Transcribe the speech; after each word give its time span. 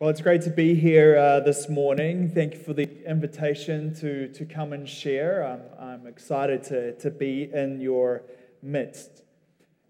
Well, 0.00 0.08
it's 0.08 0.22
great 0.22 0.40
to 0.44 0.50
be 0.50 0.74
here 0.74 1.18
uh, 1.18 1.40
this 1.40 1.68
morning. 1.68 2.30
Thank 2.30 2.54
you 2.54 2.60
for 2.60 2.72
the 2.72 2.88
invitation 3.06 3.94
to, 3.96 4.28
to 4.28 4.46
come 4.46 4.72
and 4.72 4.88
share. 4.88 5.44
I'm, 5.44 5.60
I'm 5.78 6.06
excited 6.06 6.62
to, 6.64 6.94
to 7.00 7.10
be 7.10 7.50
in 7.52 7.82
your 7.82 8.22
midst. 8.62 9.24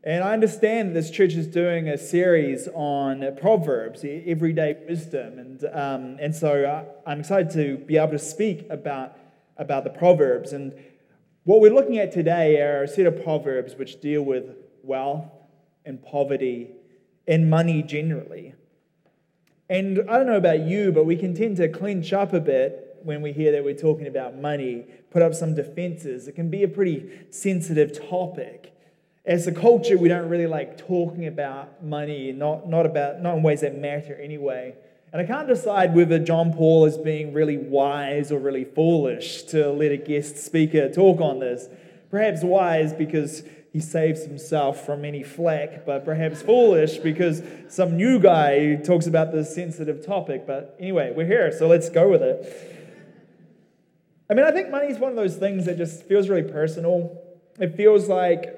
And 0.03 0.25
I 0.25 0.33
understand 0.33 0.97
this 0.97 1.13
church 1.13 1.35
is 1.35 1.47
doing 1.47 1.87
a 1.89 1.97
series 1.97 2.67
on 2.75 3.25
Proverbs, 3.41 4.05
everyday 4.05 4.79
wisdom. 4.89 5.39
And, 5.39 5.65
um, 5.73 6.17
and 6.21 6.35
so 6.35 6.65
uh, 6.65 6.87
I'm 7.09 7.21
excited 7.21 7.53
to 7.53 7.77
be 7.77 7.97
able 7.97 8.11
to 8.11 8.19
speak 8.19 8.67
about, 8.69 9.17
about 9.59 9.85
the 9.85 9.91
Proverbs. 9.91 10.53
And 10.53 10.75
what 11.45 11.61
we're 11.61 11.73
looking 11.73 11.99
at 11.99 12.11
today 12.11 12.61
are 12.61 12.83
a 12.83 12.89
set 12.89 13.07
of 13.07 13.23
Proverbs 13.23 13.77
which 13.77 14.01
deal 14.01 14.23
with 14.23 14.57
wealth 14.83 15.31
and 15.85 16.03
poverty 16.03 16.73
and 17.29 17.49
money 17.49 17.85
generally. 17.85 18.55
And 19.71 20.01
I 20.11 20.17
don't 20.19 20.27
know 20.27 20.37
about 20.37 20.63
you, 20.63 20.91
but 20.91 21.07
we 21.07 21.15
can 21.15 21.33
tend 21.33 21.59
to 21.59 21.69
clench 21.69 22.13
up 22.13 22.33
a 22.33 22.41
bit 22.41 22.99
when 23.05 23.23
we 23.23 23.33
hear 23.33 23.53
that 23.53 23.63
we're 23.63 23.73
talking 23.73 24.09
about 24.09 24.37
money, 24.37 24.85
put 25.13 25.23
up 25.23 25.33
some 25.33 25.55
defenses. 25.55 26.27
It 26.27 26.33
can 26.33 26.51
be 26.51 26.65
a 26.65 26.69
pretty 26.69 27.09
sensitive 27.31 28.09
topic. 28.09 28.77
As 29.25 29.47
a 29.47 29.53
culture, 29.53 29.97
we 29.97 30.09
don't 30.09 30.29
really 30.29 30.49
like 30.49 30.77
talking 30.77 31.29
about 31.29 31.85
money, 31.85 32.33
not, 32.33 32.69
not, 32.69 32.85
about, 32.85 33.23
not 33.23 33.37
in 33.37 33.45
ways 33.45 33.61
that 33.61 33.79
matter 33.79 34.17
anyway. 34.17 34.75
And 35.13 35.23
I 35.23 35.25
can't 35.25 35.47
decide 35.47 35.95
whether 35.95 36.19
John 36.19 36.53
Paul 36.53 36.85
is 36.87 36.99
being 36.99 37.33
really 37.33 37.57
wise 37.57 38.33
or 38.33 38.41
really 38.41 38.65
foolish 38.65 39.45
to 39.45 39.71
let 39.71 39.93
a 39.93 39.97
guest 39.97 40.37
speaker 40.37 40.93
talk 40.93 41.21
on 41.21 41.39
this. 41.39 41.69
Perhaps 42.11 42.43
wise 42.43 42.93
because 42.93 43.45
he 43.73 43.81
saves 43.81 44.25
himself 44.25 44.85
from 44.85 45.05
any 45.05 45.23
flack, 45.23 45.87
but 45.87 46.05
perhaps 46.05 46.43
foolish 46.43 46.99
because 46.99 47.43
some 47.69 47.97
new 47.97 48.19
guy 48.19 48.77
talks 48.77 49.07
about 49.07 49.33
this 49.33 49.55
sensitive 49.55 50.05
topic. 50.05 50.47
But 50.47 50.77
anyway, 50.81 51.13
we're 51.15 51.27
here, 51.27 51.53
so 51.57 51.69
let's 51.69 51.89
go 51.89 52.09
with 52.09 52.23
it. 52.23 52.77
I 54.29 54.35
mean, 54.35 54.45
I 54.45 54.51
think 54.51 54.71
money 54.71 54.89
is 54.89 54.99
one 54.99 55.11
of 55.11 55.17
those 55.17 55.37
things 55.37 55.67
that 55.67 55.77
just 55.77 56.05
feels 56.05 56.29
really 56.29 56.51
personal. 56.51 57.17
It 57.59 57.77
feels 57.77 58.09
like 58.09 58.57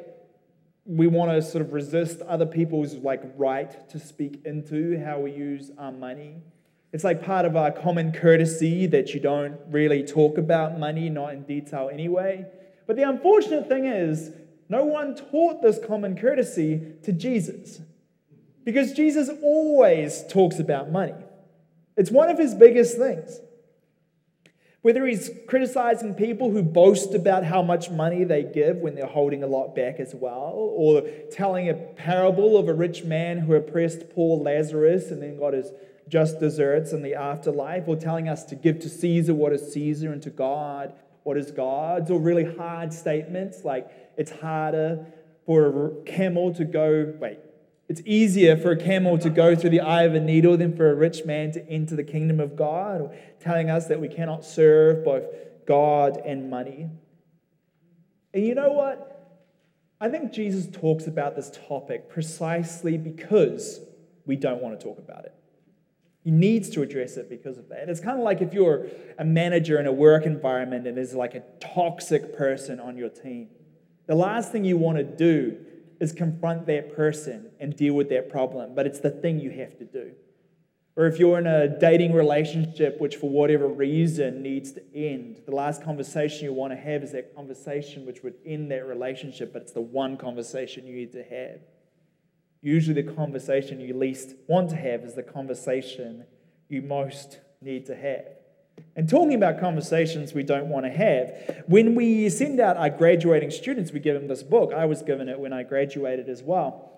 we 0.84 1.06
want 1.06 1.30
to 1.30 1.42
sort 1.42 1.62
of 1.62 1.72
resist 1.72 2.20
other 2.22 2.46
people's 2.46 2.94
like 2.94 3.22
right 3.36 3.88
to 3.90 3.98
speak 3.98 4.42
into 4.44 5.02
how 5.02 5.20
we 5.20 5.32
use 5.32 5.70
our 5.78 5.92
money. 5.92 6.42
It's 6.92 7.04
like 7.04 7.24
part 7.24 7.46
of 7.46 7.56
our 7.56 7.70
common 7.70 8.12
courtesy 8.12 8.86
that 8.86 9.14
you 9.14 9.20
don't 9.20 9.58
really 9.68 10.04
talk 10.04 10.36
about 10.38 10.78
money, 10.78 11.08
not 11.08 11.32
in 11.32 11.42
detail 11.44 11.88
anyway. 11.92 12.46
But 12.86 12.96
the 12.96 13.08
unfortunate 13.08 13.68
thing 13.68 13.86
is, 13.86 14.32
no 14.72 14.84
one 14.84 15.14
taught 15.14 15.60
this 15.60 15.78
common 15.86 16.16
courtesy 16.16 16.94
to 17.02 17.12
Jesus 17.12 17.82
because 18.64 18.94
Jesus 18.94 19.28
always 19.42 20.24
talks 20.30 20.58
about 20.58 20.90
money. 20.90 21.12
It's 21.94 22.10
one 22.10 22.30
of 22.30 22.38
his 22.38 22.54
biggest 22.54 22.96
things. 22.96 23.38
Whether 24.80 25.06
he's 25.06 25.28
criticizing 25.46 26.14
people 26.14 26.50
who 26.50 26.62
boast 26.62 27.12
about 27.14 27.44
how 27.44 27.60
much 27.60 27.90
money 27.90 28.24
they 28.24 28.44
give 28.44 28.78
when 28.78 28.94
they're 28.94 29.04
holding 29.04 29.42
a 29.42 29.46
lot 29.46 29.76
back 29.76 30.00
as 30.00 30.14
well, 30.14 30.54
or 30.54 31.02
telling 31.30 31.68
a 31.68 31.74
parable 31.74 32.56
of 32.56 32.66
a 32.66 32.74
rich 32.74 33.04
man 33.04 33.40
who 33.40 33.54
oppressed 33.54 34.08
poor 34.14 34.42
Lazarus 34.42 35.10
and 35.10 35.22
then 35.22 35.38
got 35.38 35.52
his 35.52 35.70
just 36.08 36.40
desserts 36.40 36.92
in 36.92 37.02
the 37.02 37.14
afterlife, 37.14 37.86
or 37.86 37.94
telling 37.94 38.26
us 38.26 38.42
to 38.44 38.54
give 38.54 38.80
to 38.80 38.88
Caesar 38.88 39.34
what 39.34 39.52
is 39.52 39.70
Caesar 39.74 40.10
and 40.10 40.22
to 40.22 40.30
God 40.30 40.94
what 41.24 41.36
is 41.36 41.50
God's, 41.50 42.10
or 42.10 42.20
really 42.20 42.56
hard 42.56 42.92
statements 42.92 43.64
like 43.64 43.88
it's 44.16 44.30
harder 44.30 45.06
for 45.46 46.00
a 46.00 46.02
camel 46.04 46.52
to 46.54 46.64
go, 46.64 47.14
wait, 47.18 47.38
it's 47.88 48.00
easier 48.04 48.56
for 48.56 48.70
a 48.70 48.76
camel 48.76 49.18
to 49.18 49.28
go 49.28 49.54
through 49.54 49.70
the 49.70 49.80
eye 49.80 50.04
of 50.04 50.14
a 50.14 50.20
needle 50.20 50.56
than 50.56 50.76
for 50.76 50.90
a 50.90 50.94
rich 50.94 51.24
man 51.24 51.52
to 51.52 51.68
enter 51.68 51.96
the 51.96 52.04
kingdom 52.04 52.40
of 52.40 52.56
God, 52.56 53.00
or 53.00 53.14
telling 53.40 53.68
us 53.68 53.86
that 53.86 54.00
we 54.00 54.08
cannot 54.08 54.44
serve 54.44 55.04
both 55.04 55.24
God 55.66 56.16
and 56.24 56.48
money. 56.48 56.88
And 58.32 58.46
you 58.46 58.54
know 58.54 58.72
what? 58.72 59.08
I 60.00 60.08
think 60.08 60.32
Jesus 60.32 60.66
talks 60.66 61.06
about 61.06 61.36
this 61.36 61.50
topic 61.68 62.08
precisely 62.08 62.96
because 62.96 63.80
we 64.26 64.36
don't 64.36 64.62
want 64.62 64.78
to 64.78 64.84
talk 64.84 64.98
about 64.98 65.24
it. 65.24 65.34
He 66.24 66.30
needs 66.30 66.70
to 66.70 66.82
address 66.82 67.16
it 67.16 67.28
because 67.28 67.58
of 67.58 67.68
that. 67.70 67.88
It's 67.88 68.00
kind 68.00 68.16
of 68.16 68.24
like 68.24 68.40
if 68.40 68.54
you're 68.54 68.86
a 69.18 69.24
manager 69.24 69.80
in 69.80 69.86
a 69.86 69.92
work 69.92 70.24
environment 70.24 70.86
and 70.86 70.96
there's 70.96 71.14
like 71.14 71.34
a 71.34 71.42
toxic 71.60 72.36
person 72.36 72.78
on 72.78 72.96
your 72.96 73.08
team. 73.08 73.48
The 74.06 74.14
last 74.14 74.52
thing 74.52 74.64
you 74.64 74.76
want 74.76 74.98
to 74.98 75.04
do 75.04 75.58
is 76.00 76.12
confront 76.12 76.66
that 76.66 76.94
person 76.94 77.50
and 77.60 77.76
deal 77.76 77.94
with 77.94 78.08
that 78.10 78.28
problem, 78.28 78.74
but 78.74 78.86
it's 78.86 79.00
the 79.00 79.10
thing 79.10 79.40
you 79.40 79.50
have 79.50 79.76
to 79.78 79.84
do. 79.84 80.12
Or 80.94 81.06
if 81.06 81.18
you're 81.18 81.38
in 81.38 81.46
a 81.46 81.78
dating 81.78 82.12
relationship 82.12 83.00
which, 83.00 83.16
for 83.16 83.30
whatever 83.30 83.66
reason, 83.66 84.42
needs 84.42 84.72
to 84.72 84.82
end, 84.94 85.40
the 85.46 85.54
last 85.54 85.82
conversation 85.82 86.44
you 86.44 86.52
want 86.52 86.72
to 86.72 86.76
have 86.76 87.02
is 87.02 87.12
that 87.12 87.34
conversation 87.34 88.04
which 88.04 88.22
would 88.22 88.34
end 88.44 88.70
that 88.70 88.86
relationship, 88.86 89.52
but 89.52 89.62
it's 89.62 89.72
the 89.72 89.80
one 89.80 90.16
conversation 90.16 90.86
you 90.86 90.94
need 90.94 91.12
to 91.12 91.22
have. 91.22 91.60
Usually, 92.62 93.02
the 93.02 93.12
conversation 93.12 93.80
you 93.80 93.92
least 93.92 94.34
want 94.46 94.70
to 94.70 94.76
have 94.76 95.02
is 95.02 95.14
the 95.14 95.22
conversation 95.22 96.24
you 96.68 96.80
most 96.80 97.40
need 97.60 97.86
to 97.86 97.96
have. 97.96 98.24
And 98.94 99.08
talking 99.08 99.34
about 99.34 99.60
conversations 99.60 100.32
we 100.32 100.44
don't 100.44 100.68
want 100.68 100.86
to 100.86 100.90
have, 100.90 101.64
when 101.66 101.94
we 101.94 102.28
send 102.28 102.60
out 102.60 102.76
our 102.76 102.88
graduating 102.88 103.50
students, 103.50 103.92
we 103.92 104.00
give 104.00 104.14
them 104.14 104.28
this 104.28 104.42
book. 104.42 104.72
I 104.72 104.84
was 104.84 105.02
given 105.02 105.28
it 105.28 105.38
when 105.38 105.52
I 105.52 105.64
graduated 105.64 106.28
as 106.28 106.42
well. 106.42 106.88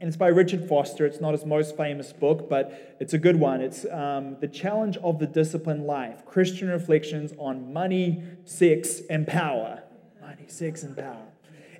And 0.00 0.08
it's 0.08 0.16
by 0.16 0.28
Richard 0.28 0.68
Foster. 0.68 1.06
It's 1.06 1.20
not 1.20 1.32
his 1.32 1.44
most 1.44 1.76
famous 1.76 2.12
book, 2.12 2.48
but 2.48 2.96
it's 3.00 3.14
a 3.14 3.18
good 3.18 3.36
one. 3.36 3.60
It's 3.60 3.84
um, 3.86 4.36
The 4.40 4.46
Challenge 4.48 4.96
of 4.98 5.18
the 5.18 5.26
Disciplined 5.26 5.86
Life 5.86 6.24
Christian 6.24 6.68
Reflections 6.68 7.32
on 7.38 7.72
Money, 7.72 8.22
Sex, 8.44 9.00
and 9.10 9.26
Power. 9.26 9.82
Money, 10.20 10.44
Sex, 10.46 10.82
and 10.82 10.96
Power. 10.96 11.26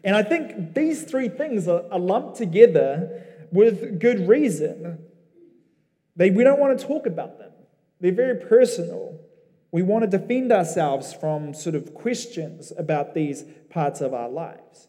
And 0.04 0.14
I 0.14 0.22
think 0.22 0.74
these 0.74 1.04
three 1.04 1.28
things 1.28 1.68
are, 1.68 1.98
lumped 1.98 2.36
together 2.36 3.24
with 3.50 4.00
good 4.00 4.28
reason. 4.28 4.98
They, 6.16 6.30
we 6.30 6.44
don't 6.44 6.60
want 6.60 6.78
to 6.78 6.86
talk 6.86 7.06
about 7.06 7.38
them, 7.38 7.52
they're 8.00 8.12
very 8.12 8.36
personal. 8.36 9.20
We 9.70 9.82
want 9.82 10.10
to 10.10 10.18
defend 10.18 10.50
ourselves 10.50 11.12
from 11.12 11.52
sort 11.52 11.74
of 11.74 11.92
questions 11.92 12.72
about 12.78 13.12
these 13.12 13.44
parts 13.68 14.00
of 14.00 14.14
our 14.14 14.30
lives. 14.30 14.88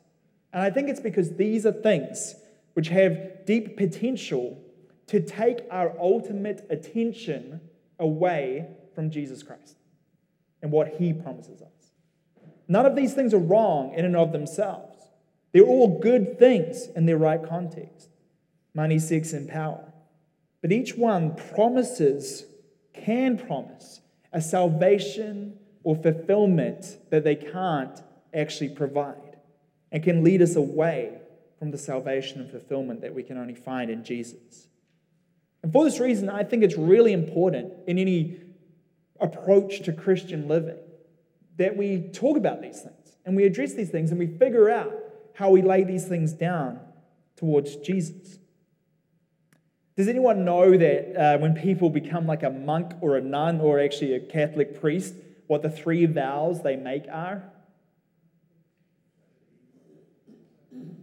And 0.54 0.64
I 0.64 0.70
think 0.70 0.88
it's 0.88 1.02
because 1.02 1.36
these 1.36 1.66
are 1.66 1.74
things 1.74 2.36
which 2.76 2.88
have 2.88 3.46
deep 3.46 3.76
potential 3.76 4.58
to 5.08 5.20
take 5.20 5.66
our 5.70 5.94
ultimate 6.00 6.66
attention 6.70 7.60
away 8.00 8.68
from 8.96 9.12
Jesus 9.12 9.44
Christ 9.44 9.76
and 10.62 10.72
what 10.72 10.96
he 10.98 11.12
promises 11.14 11.62
us. 11.62 11.92
None 12.68 12.86
of 12.86 12.96
these 12.96 13.14
things 13.14 13.34
are 13.34 13.40
wrong 13.40 13.94
in 13.94 14.06
and 14.06 14.16
of 14.16 14.32
themselves. 14.32 14.89
They're 15.52 15.64
all 15.64 16.00
good 16.00 16.38
things 16.38 16.88
in 16.96 17.06
their 17.06 17.18
right 17.18 17.44
context 17.44 18.10
money, 18.76 19.00
sex, 19.00 19.34
and 19.34 19.50
power. 19.50 19.92
But 20.62 20.72
each 20.72 20.96
one 20.96 21.36
promises, 21.36 22.46
can 22.94 23.38
promise, 23.38 24.02
a 24.32 24.42
salvation 24.42 25.58
or 25.84 25.96
fulfillment 25.96 26.98
that 27.10 27.24
they 27.24 27.36
can't 27.36 28.00
actually 28.34 28.70
provide 28.70 29.38
and 29.92 30.04
can 30.04 30.24
lead 30.24 30.42
us 30.42 30.56
away 30.56 31.20
from 31.58 31.72
the 31.72 31.78
salvation 31.78 32.40
and 32.40 32.50
fulfillment 32.50 33.02
that 33.02 33.14
we 33.14 33.24
can 33.24 33.38
only 33.38 33.56
find 33.56 33.90
in 33.90 34.04
Jesus. 34.04 34.68
And 35.64 35.74
for 35.74 35.84
this 35.84 36.00
reason, 36.00 36.30
I 36.30 36.44
think 36.44 36.64
it's 36.64 36.78
really 36.78 37.12
important 37.12 37.74
in 37.88 37.98
any 37.98 38.40
approach 39.20 39.82
to 39.82 39.92
Christian 39.92 40.48
living 40.48 40.78
that 41.58 41.76
we 41.76 42.10
talk 42.14 42.38
about 42.38 42.62
these 42.62 42.82
things 42.82 43.18
and 43.26 43.36
we 43.36 43.46
address 43.46 43.74
these 43.74 43.90
things 43.90 44.12
and 44.12 44.20
we 44.20 44.28
figure 44.28 44.70
out 44.70 44.94
how 45.34 45.50
we 45.50 45.62
lay 45.62 45.84
these 45.84 46.06
things 46.06 46.34
down 46.34 46.80
towards 47.38 47.76
Jesus. 47.78 48.40
Does 49.96 50.08
anyone 50.08 50.46
know 50.46 50.78
that 50.78 51.16
uh, 51.16 51.38
when 51.40 51.56
people 51.56 51.90
become 51.90 52.26
like 52.26 52.44
a 52.44 52.50
monk 52.50 52.94
or 53.02 53.18
a 53.18 53.22
nun 53.22 53.60
or 53.60 53.80
actually 53.80 54.14
a 54.14 54.20
Catholic 54.20 54.80
priest, 54.80 55.14
what 55.48 55.62
the 55.62 55.70
three 55.70 56.06
vows 56.06 56.64
they 56.64 56.76
make 56.76 57.06
are? 57.12 57.44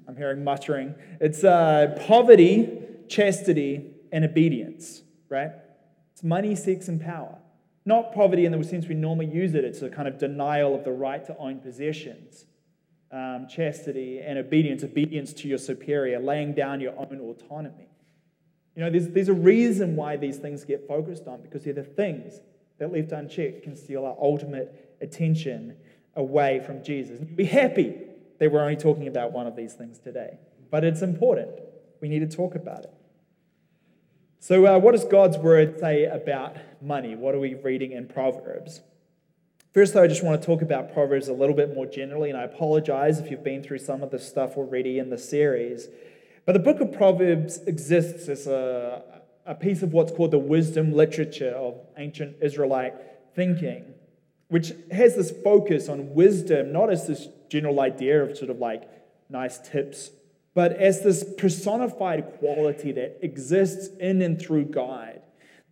I'm 0.08 0.16
hearing 0.16 0.44
muttering. 0.44 0.94
It's 1.20 1.44
uh, 1.44 1.98
poverty, 2.06 2.78
chastity, 3.08 3.92
and 4.12 4.24
obedience, 4.24 5.02
right? 5.28 5.50
It's 6.12 6.22
money, 6.22 6.54
sex, 6.54 6.88
and 6.88 7.00
power. 7.00 7.36
Not 7.84 8.14
poverty 8.14 8.46
in 8.46 8.52
the 8.52 8.64
sense 8.64 8.86
we 8.86 8.94
normally 8.94 9.26
use 9.26 9.54
it, 9.54 9.64
it's 9.64 9.82
a 9.82 9.90
kind 9.90 10.08
of 10.08 10.18
denial 10.18 10.74
of 10.74 10.84
the 10.84 10.92
right 10.92 11.24
to 11.26 11.36
own 11.38 11.60
possessions 11.60 12.46
um, 13.12 13.46
chastity 13.48 14.20
and 14.20 14.38
obedience, 14.38 14.82
obedience 14.82 15.32
to 15.34 15.48
your 15.48 15.58
superior, 15.58 16.18
laying 16.18 16.54
down 16.54 16.80
your 16.80 16.98
own 16.98 17.20
autonomy. 17.20 17.88
You 18.74 18.82
know, 18.82 18.90
there's, 18.90 19.08
there's 19.08 19.28
a 19.28 19.34
reason 19.34 19.96
why 19.96 20.16
these 20.16 20.38
things 20.38 20.64
get 20.64 20.86
focused 20.86 21.26
on 21.26 21.40
because 21.40 21.64
they're 21.64 21.72
the 21.72 21.82
things 21.82 22.40
that 22.78 22.92
left 22.92 23.12
unchecked 23.12 23.62
can 23.62 23.74
steal 23.74 24.04
our 24.04 24.16
ultimate 24.20 24.96
attention 25.00 25.76
away 26.14 26.60
from 26.64 26.82
Jesus. 26.82 27.20
And 27.20 27.36
be 27.36 27.44
happy 27.44 27.94
that 28.38 28.52
we're 28.52 28.60
only 28.60 28.76
talking 28.76 29.08
about 29.08 29.32
one 29.32 29.46
of 29.46 29.56
these 29.56 29.74
things 29.74 29.98
today, 29.98 30.38
but 30.70 30.84
it's 30.84 31.02
important. 31.02 31.50
We 32.00 32.08
need 32.08 32.28
to 32.30 32.36
talk 32.36 32.54
about 32.54 32.80
it. 32.80 32.92
So, 34.38 34.66
uh, 34.66 34.78
what 34.78 34.92
does 34.92 35.04
God's 35.04 35.38
word 35.38 35.80
say 35.80 36.04
about 36.04 36.56
money? 36.82 37.16
What 37.16 37.34
are 37.34 37.40
we 37.40 37.54
reading 37.54 37.92
in 37.92 38.06
Proverbs? 38.06 38.80
First, 39.76 39.92
though, 39.92 40.02
I 40.02 40.06
just 40.06 40.24
want 40.24 40.40
to 40.40 40.46
talk 40.46 40.62
about 40.62 40.94
Proverbs 40.94 41.28
a 41.28 41.34
little 41.34 41.54
bit 41.54 41.74
more 41.74 41.84
generally, 41.84 42.30
and 42.30 42.38
I 42.38 42.44
apologize 42.44 43.18
if 43.18 43.30
you've 43.30 43.44
been 43.44 43.62
through 43.62 43.80
some 43.80 44.02
of 44.02 44.10
this 44.10 44.26
stuff 44.26 44.56
already 44.56 44.98
in 44.98 45.10
the 45.10 45.18
series. 45.18 45.88
But 46.46 46.54
the 46.54 46.60
book 46.60 46.80
of 46.80 46.94
Proverbs 46.94 47.58
exists 47.66 48.26
as 48.30 48.46
a, 48.46 49.02
a 49.44 49.54
piece 49.54 49.82
of 49.82 49.92
what's 49.92 50.12
called 50.12 50.30
the 50.30 50.38
wisdom 50.38 50.94
literature 50.94 51.50
of 51.50 51.78
ancient 51.98 52.36
Israelite 52.40 52.94
thinking, 53.34 53.84
which 54.48 54.72
has 54.90 55.14
this 55.14 55.30
focus 55.44 55.90
on 55.90 56.14
wisdom, 56.14 56.72
not 56.72 56.90
as 56.90 57.06
this 57.06 57.28
general 57.50 57.78
idea 57.80 58.22
of 58.22 58.34
sort 58.34 58.48
of 58.48 58.58
like 58.58 58.84
nice 59.28 59.58
tips, 59.58 60.08
but 60.54 60.72
as 60.72 61.02
this 61.02 61.22
personified 61.36 62.38
quality 62.38 62.92
that 62.92 63.18
exists 63.20 63.94
in 64.00 64.22
and 64.22 64.40
through 64.40 64.64
God, 64.64 65.20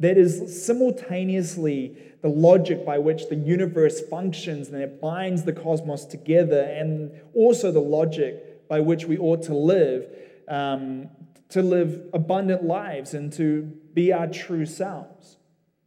that 0.01 0.19
is 0.19 0.65
simultaneously 0.65 1.97
the 2.23 2.29
logic 2.29 2.85
by 2.85 2.99
which 2.99 3.29
the 3.29 3.37
universe 3.37 4.01
functions 4.01 4.69
and 4.69 4.81
it 4.81 5.01
binds 5.01 5.45
the 5.45 5.53
cosmos 5.53 6.05
together, 6.05 6.63
and 6.63 7.13
also 7.35 7.71
the 7.71 7.81
logic 7.81 8.67
by 8.69 8.81
which 8.81 9.05
we 9.05 9.19
ought 9.19 9.43
to 9.43 9.55
live, 9.55 10.07
um, 10.49 11.09
to 11.51 11.63
live 11.63 12.09
abundant 12.13 12.65
lives 12.65 13.15
and 13.15 13.33
to 13.33 13.63
be 13.93 14.13
our 14.13 14.27
true 14.27 14.67
selves. 14.67 15.37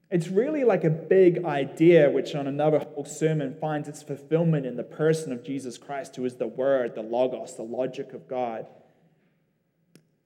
It's 0.09 0.29
really 0.29 0.63
like 0.63 0.85
a 0.85 0.89
big 0.89 1.43
idea, 1.43 2.09
which 2.09 2.33
on 2.33 2.47
another 2.47 2.79
whole 2.79 3.03
sermon 3.03 3.57
finds 3.59 3.89
its 3.89 4.01
fulfillment 4.01 4.65
in 4.65 4.77
the 4.77 4.83
person 4.83 5.33
of 5.33 5.43
Jesus 5.43 5.77
Christ, 5.77 6.15
who 6.15 6.23
is 6.23 6.35
the 6.35 6.47
Word, 6.47 6.95
the 6.95 7.01
Logos, 7.01 7.57
the 7.57 7.63
logic 7.63 8.13
of 8.13 8.27
God. 8.27 8.67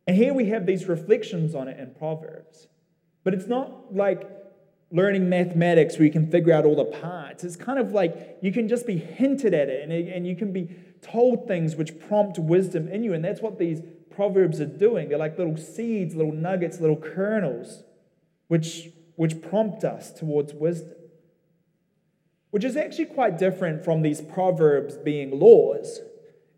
And 0.05 0.15
here 0.15 0.33
we 0.33 0.49
have 0.49 0.67
these 0.67 0.87
reflections 0.87 1.55
on 1.55 1.67
it 1.67 1.79
in 1.79 1.95
Proverbs. 1.95 2.67
But 3.23 3.33
it's 3.33 3.47
not 3.47 3.93
like 3.93 4.27
learning 4.91 5.29
mathematics 5.29 5.97
where 5.97 6.05
you 6.05 6.11
can 6.11 6.29
figure 6.29 6.53
out 6.53 6.65
all 6.65 6.75
the 6.75 6.85
parts. 6.85 7.43
It's 7.43 7.55
kind 7.55 7.79
of 7.79 7.91
like 7.91 8.37
you 8.41 8.51
can 8.51 8.67
just 8.67 8.85
be 8.85 8.97
hinted 8.97 9.53
at 9.53 9.69
it 9.69 9.83
and, 9.83 9.91
and 9.91 10.27
you 10.27 10.35
can 10.35 10.51
be 10.51 10.75
told 11.01 11.47
things 11.47 11.75
which 11.75 11.99
prompt 11.99 12.37
wisdom 12.37 12.87
in 12.87 13.03
you. 13.03 13.13
And 13.13 13.23
that's 13.23 13.41
what 13.41 13.57
these 13.57 13.81
Proverbs 14.13 14.59
are 14.59 14.65
doing. 14.65 15.09
They're 15.09 15.17
like 15.17 15.37
little 15.37 15.57
seeds, 15.57 16.15
little 16.15 16.33
nuggets, 16.33 16.79
little 16.81 16.97
kernels, 16.97 17.83
which, 18.49 18.89
which 19.15 19.41
prompt 19.41 19.83
us 19.83 20.11
towards 20.11 20.53
wisdom. 20.53 20.95
Which 22.49 22.65
is 22.65 22.75
actually 22.75 23.05
quite 23.05 23.37
different 23.37 23.85
from 23.85 24.01
these 24.01 24.21
Proverbs 24.21 24.97
being 24.97 25.39
laws. 25.39 26.01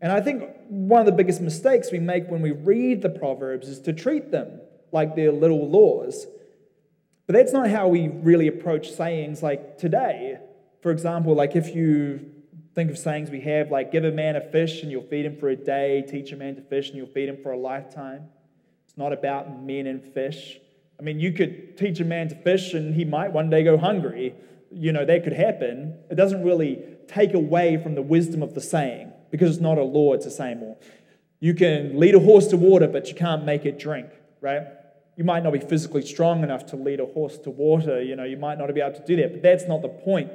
And 0.00 0.10
I 0.10 0.20
think 0.20 0.50
one 0.68 1.00
of 1.00 1.06
the 1.06 1.12
biggest 1.12 1.40
mistakes 1.40 1.92
we 1.92 2.00
make 2.00 2.28
when 2.28 2.42
we 2.42 2.50
read 2.50 3.00
the 3.00 3.08
Proverbs 3.08 3.68
is 3.68 3.80
to 3.82 3.92
treat 3.92 4.32
them 4.32 4.60
like 4.90 5.14
they're 5.14 5.32
little 5.32 5.68
laws. 5.68 6.26
But 7.26 7.34
that's 7.34 7.52
not 7.52 7.70
how 7.70 7.88
we 7.88 8.08
really 8.08 8.48
approach 8.48 8.90
sayings 8.90 9.42
like 9.42 9.78
today. 9.78 10.38
For 10.82 10.90
example, 10.90 11.34
like 11.34 11.56
if 11.56 11.74
you 11.74 12.30
think 12.74 12.90
of 12.90 12.98
sayings 12.98 13.30
we 13.30 13.40
have 13.40 13.70
like 13.70 13.92
give 13.92 14.04
a 14.04 14.10
man 14.10 14.36
a 14.36 14.40
fish 14.40 14.82
and 14.82 14.90
you'll 14.90 15.06
feed 15.06 15.24
him 15.24 15.36
for 15.36 15.48
a 15.48 15.56
day, 15.56 16.04
teach 16.06 16.32
a 16.32 16.36
man 16.36 16.56
to 16.56 16.62
fish 16.62 16.88
and 16.88 16.96
you'll 16.96 17.06
feed 17.06 17.28
him 17.28 17.38
for 17.42 17.52
a 17.52 17.58
lifetime. 17.58 18.28
It's 18.86 18.98
not 18.98 19.12
about 19.12 19.62
men 19.62 19.86
and 19.86 20.02
fish. 20.02 20.58
I 20.98 21.02
mean, 21.02 21.18
you 21.18 21.32
could 21.32 21.78
teach 21.78 22.00
a 22.00 22.04
man 22.04 22.28
to 22.28 22.34
fish 22.34 22.74
and 22.74 22.94
he 22.94 23.04
might 23.04 23.32
one 23.32 23.48
day 23.48 23.64
go 23.64 23.78
hungry. 23.78 24.34
You 24.70 24.92
know, 24.92 25.04
that 25.04 25.24
could 25.24 25.32
happen. 25.32 25.98
It 26.10 26.16
doesn't 26.16 26.44
really 26.44 26.82
take 27.08 27.32
away 27.32 27.82
from 27.82 27.94
the 27.94 28.02
wisdom 28.02 28.42
of 28.42 28.54
the 28.54 28.60
saying 28.60 29.12
because 29.30 29.50
it's 29.50 29.62
not 29.62 29.78
a 29.78 29.82
law, 29.82 30.12
it's 30.12 30.26
a 30.26 30.30
saying 30.30 30.60
more. 30.60 30.76
You 31.40 31.54
can 31.54 31.98
lead 31.98 32.14
a 32.14 32.20
horse 32.20 32.48
to 32.48 32.56
water, 32.56 32.88
but 32.88 33.08
you 33.08 33.14
can't 33.14 33.44
make 33.44 33.64
it 33.64 33.78
drink, 33.78 34.08
right? 34.40 34.62
You 35.16 35.24
might 35.24 35.44
not 35.44 35.52
be 35.52 35.60
physically 35.60 36.02
strong 36.02 36.42
enough 36.42 36.66
to 36.66 36.76
lead 36.76 37.00
a 37.00 37.06
horse 37.06 37.38
to 37.38 37.50
water. 37.50 38.02
You 38.02 38.16
know, 38.16 38.24
you 38.24 38.36
might 38.36 38.58
not 38.58 38.72
be 38.74 38.80
able 38.80 38.98
to 38.98 39.06
do 39.06 39.16
that, 39.16 39.32
but 39.32 39.42
that's 39.42 39.64
not 39.66 39.82
the 39.82 39.88
point 39.88 40.30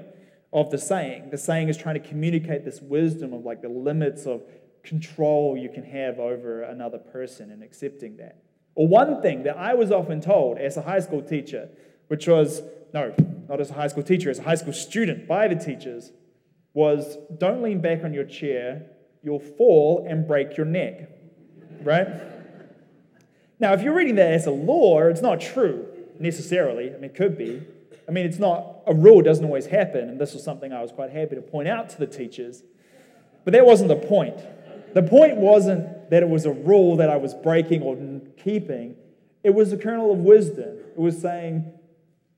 of 0.53 0.71
the 0.71 0.77
saying. 0.77 1.29
The 1.31 1.37
saying 1.37 1.69
is 1.69 1.77
trying 1.77 2.01
to 2.01 2.07
communicate 2.07 2.65
this 2.65 2.81
wisdom 2.81 3.33
of 3.33 3.43
like 3.43 3.61
the 3.61 3.69
limits 3.69 4.25
of 4.25 4.43
control 4.83 5.57
you 5.57 5.69
can 5.69 5.83
have 5.83 6.19
over 6.19 6.63
another 6.63 6.97
person 6.97 7.51
and 7.51 7.61
accepting 7.61 8.17
that. 8.17 8.41
Or 8.75 8.87
one 8.87 9.21
thing 9.21 9.43
that 9.43 9.57
I 9.57 9.73
was 9.73 9.91
often 9.91 10.21
told 10.21 10.57
as 10.57 10.77
a 10.77 10.81
high 10.81 11.01
school 11.01 11.21
teacher, 11.21 11.69
which 12.07 12.27
was 12.27 12.61
no, 12.93 13.13
not 13.47 13.59
as 13.59 13.69
a 13.69 13.73
high 13.73 13.87
school 13.87 14.03
teacher, 14.03 14.29
as 14.29 14.39
a 14.39 14.43
high 14.43 14.55
school 14.55 14.73
student 14.73 15.27
by 15.27 15.47
the 15.47 15.55
teachers, 15.55 16.11
was 16.73 17.17
don't 17.37 17.61
lean 17.61 17.81
back 17.81 18.03
on 18.03 18.13
your 18.13 18.23
chair, 18.23 18.85
you'll 19.21 19.39
fall 19.39 20.05
and 20.07 20.27
break 20.27 20.55
your 20.55 20.65
neck. 20.65 21.09
Right? 21.81 22.07
Now, 23.59 23.73
if 23.73 23.81
you're 23.81 23.93
reading 23.93 24.15
that 24.15 24.31
as 24.31 24.45
a 24.45 24.51
law, 24.51 25.01
it's 25.01 25.21
not 25.21 25.41
true 25.41 25.85
necessarily. 26.19 26.89
I 26.89 26.93
mean, 26.93 27.05
it 27.05 27.15
could 27.15 27.37
be. 27.37 27.61
I 28.07 28.11
mean, 28.11 28.25
it's 28.25 28.39
not 28.39 28.81
a 28.87 28.93
rule, 28.93 29.21
doesn't 29.21 29.43
always 29.43 29.67
happen. 29.67 30.09
And 30.09 30.19
this 30.19 30.33
was 30.33 30.43
something 30.43 30.73
I 30.73 30.81
was 30.81 30.91
quite 30.91 31.11
happy 31.11 31.35
to 31.35 31.41
point 31.41 31.67
out 31.67 31.89
to 31.89 31.99
the 31.99 32.07
teachers. 32.07 32.63
But 33.43 33.53
that 33.53 33.65
wasn't 33.65 33.89
the 33.89 34.07
point. 34.07 34.37
The 34.93 35.03
point 35.03 35.37
wasn't 35.37 36.09
that 36.09 36.23
it 36.23 36.29
was 36.29 36.45
a 36.45 36.51
rule 36.51 36.95
that 36.97 37.09
I 37.09 37.17
was 37.17 37.33
breaking 37.33 37.83
or 37.83 37.95
keeping, 38.41 38.95
it 39.43 39.51
was 39.51 39.71
a 39.71 39.77
kernel 39.77 40.11
of 40.11 40.19
wisdom. 40.19 40.77
It 40.91 40.99
was 40.99 41.21
saying 41.21 41.71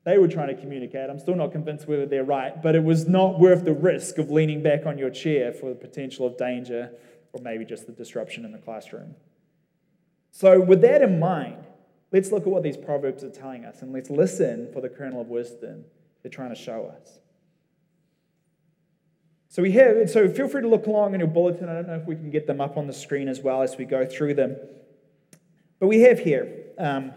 they 0.03 0.17
were 0.17 0.27
trying 0.27 0.53
to 0.53 0.59
communicate. 0.59 1.09
I'm 1.09 1.19
still 1.19 1.35
not 1.35 1.51
convinced 1.51 1.87
whether 1.87 2.05
they're 2.05 2.23
right, 2.23 2.61
but 2.61 2.75
it 2.75 2.83
was 2.83 3.07
not 3.07 3.39
worth 3.39 3.63
the 3.63 3.73
risk 3.73 4.17
of 4.17 4.29
leaning 4.29 4.61
back 4.61 4.85
on 4.85 4.97
your 4.97 5.09
chair 5.09 5.53
for 5.53 5.69
the 5.69 5.75
potential 5.75 6.27
of 6.27 6.37
danger 6.37 6.91
or 7.33 7.41
maybe 7.41 7.63
just 7.65 7.87
the 7.87 7.93
disruption 7.93 8.43
in 8.45 8.51
the 8.51 8.57
classroom. 8.57 9.15
So, 10.31 10.59
with 10.59 10.81
that 10.81 11.01
in 11.01 11.19
mind, 11.19 11.61
Let's 12.11 12.31
look 12.31 12.43
at 12.43 12.49
what 12.49 12.63
these 12.63 12.77
proverbs 12.77 13.23
are 13.23 13.29
telling 13.29 13.63
us 13.63 13.81
and 13.81 13.93
let's 13.93 14.09
listen 14.09 14.69
for 14.73 14.81
the 14.81 14.89
kernel 14.89 15.21
of 15.21 15.27
wisdom 15.27 15.85
they're 16.21 16.31
trying 16.31 16.53
to 16.53 16.61
show 16.61 16.93
us. 16.99 17.19
So 19.47 19.61
we 19.61 19.71
have, 19.73 20.09
so 20.09 20.29
feel 20.29 20.47
free 20.47 20.61
to 20.61 20.67
look 20.67 20.87
along 20.87 21.13
in 21.13 21.19
your 21.19 21.27
bulletin. 21.27 21.67
I 21.67 21.73
don't 21.73 21.87
know 21.87 21.95
if 21.95 22.05
we 22.05 22.15
can 22.15 22.29
get 22.29 22.47
them 22.47 22.61
up 22.61 22.77
on 22.77 22.87
the 22.87 22.93
screen 22.93 23.27
as 23.27 23.39
well 23.39 23.63
as 23.63 23.77
we 23.77 23.85
go 23.85 24.05
through 24.05 24.35
them. 24.35 24.57
But 25.79 25.87
we 25.87 26.01
have 26.01 26.19
here 26.19 26.65
um, 26.77 27.11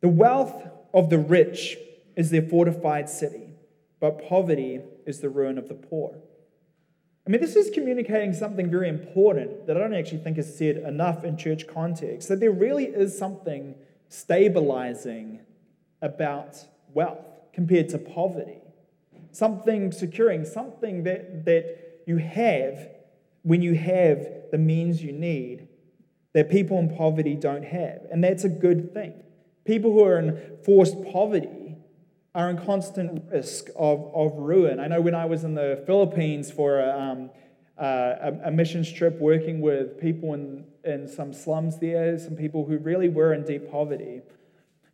the 0.00 0.08
wealth 0.08 0.68
of 0.94 1.10
the 1.10 1.18
rich 1.18 1.76
is 2.16 2.30
their 2.30 2.42
fortified 2.42 3.08
city, 3.08 3.50
but 4.00 4.26
poverty 4.28 4.80
is 5.06 5.20
the 5.20 5.28
ruin 5.28 5.58
of 5.58 5.68
the 5.68 5.74
poor. 5.74 6.16
I 7.26 7.30
mean, 7.30 7.40
this 7.40 7.56
is 7.56 7.70
communicating 7.70 8.32
something 8.32 8.70
very 8.70 8.88
important 8.88 9.66
that 9.66 9.76
I 9.76 9.80
don't 9.80 9.94
actually 9.94 10.18
think 10.18 10.38
is 10.38 10.56
said 10.56 10.76
enough 10.76 11.24
in 11.24 11.36
church 11.36 11.66
context 11.66 12.28
that 12.28 12.38
there 12.38 12.52
really 12.52 12.84
is 12.84 13.18
something 13.18 13.74
stabilizing 14.08 15.40
about 16.00 16.56
wealth 16.94 17.26
compared 17.52 17.88
to 17.88 17.98
poverty. 17.98 18.58
Something 19.32 19.90
securing, 19.90 20.44
something 20.44 21.02
that, 21.02 21.44
that 21.46 22.02
you 22.06 22.18
have 22.18 22.90
when 23.42 23.60
you 23.60 23.74
have 23.74 24.26
the 24.52 24.58
means 24.58 25.02
you 25.02 25.12
need 25.12 25.66
that 26.32 26.48
people 26.48 26.78
in 26.78 26.94
poverty 26.94 27.34
don't 27.34 27.64
have. 27.64 28.02
And 28.12 28.22
that's 28.22 28.44
a 28.44 28.48
good 28.48 28.94
thing. 28.94 29.14
People 29.64 29.92
who 29.92 30.04
are 30.04 30.18
in 30.18 30.58
forced 30.64 30.94
poverty 31.12 31.55
are 32.36 32.50
in 32.50 32.58
constant 32.58 33.22
risk 33.32 33.68
of, 33.76 34.12
of 34.14 34.34
ruin. 34.36 34.78
I 34.78 34.88
know 34.88 35.00
when 35.00 35.14
I 35.14 35.24
was 35.24 35.42
in 35.42 35.54
the 35.54 35.82
Philippines 35.86 36.50
for 36.50 36.80
a, 36.80 37.00
um, 37.00 37.30
uh, 37.78 38.32
a, 38.44 38.50
missions 38.50 38.92
trip 38.92 39.18
working 39.18 39.62
with 39.62 39.98
people 39.98 40.34
in, 40.34 40.66
in 40.84 41.08
some 41.08 41.32
slums 41.32 41.78
there, 41.78 42.18
some 42.18 42.36
people 42.36 42.66
who 42.66 42.76
really 42.76 43.08
were 43.08 43.32
in 43.32 43.42
deep 43.44 43.70
poverty. 43.70 44.20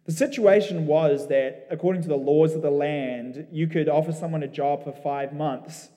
The 0.07 0.13
situation 0.13 0.87
was 0.87 1.27
that, 1.29 1.67
according 1.69 2.03
to 2.03 2.09
the 2.09 2.17
laws 2.17 2.55
of 2.55 2.63
the 2.63 2.71
land, 2.71 3.49
you 3.51 3.67
could 3.67 3.89
offer 3.89 4.13
someone 4.13 4.45
a 4.45 4.49
job 4.49 4.85
for 4.85 4.93
five 4.93 5.33
months 5.33 5.89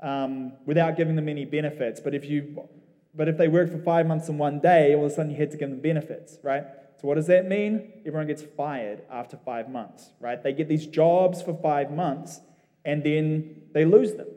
um, 0.00 0.54
without 0.64 0.96
giving 0.96 1.16
them 1.16 1.28
any 1.28 1.44
benefits. 1.44 2.00
But 2.00 2.14
if 2.14 2.24
you, 2.24 2.66
but 3.14 3.28
if 3.28 3.36
they 3.36 3.48
worked 3.48 3.72
for 3.72 3.78
five 3.78 4.06
months 4.06 4.30
and 4.30 4.38
one 4.38 4.58
day, 4.58 4.94
all 4.94 5.04
of 5.04 5.12
a 5.12 5.14
sudden 5.14 5.30
you 5.30 5.36
had 5.36 5.50
to 5.50 5.58
give 5.58 5.68
them 5.68 5.80
benefits, 5.80 6.38
right? 6.42 6.64
So, 7.00 7.08
what 7.08 7.14
does 7.14 7.26
that 7.26 7.48
mean? 7.48 7.92
Everyone 8.06 8.26
gets 8.26 8.42
fired 8.42 9.02
after 9.10 9.36
five 9.36 9.68
months, 9.68 10.10
right? 10.20 10.42
They 10.42 10.52
get 10.52 10.68
these 10.68 10.86
jobs 10.86 11.42
for 11.42 11.54
five 11.54 11.90
months 11.90 12.40
and 12.84 13.02
then 13.02 13.62
they 13.72 13.84
lose 13.84 14.14
them. 14.14 14.28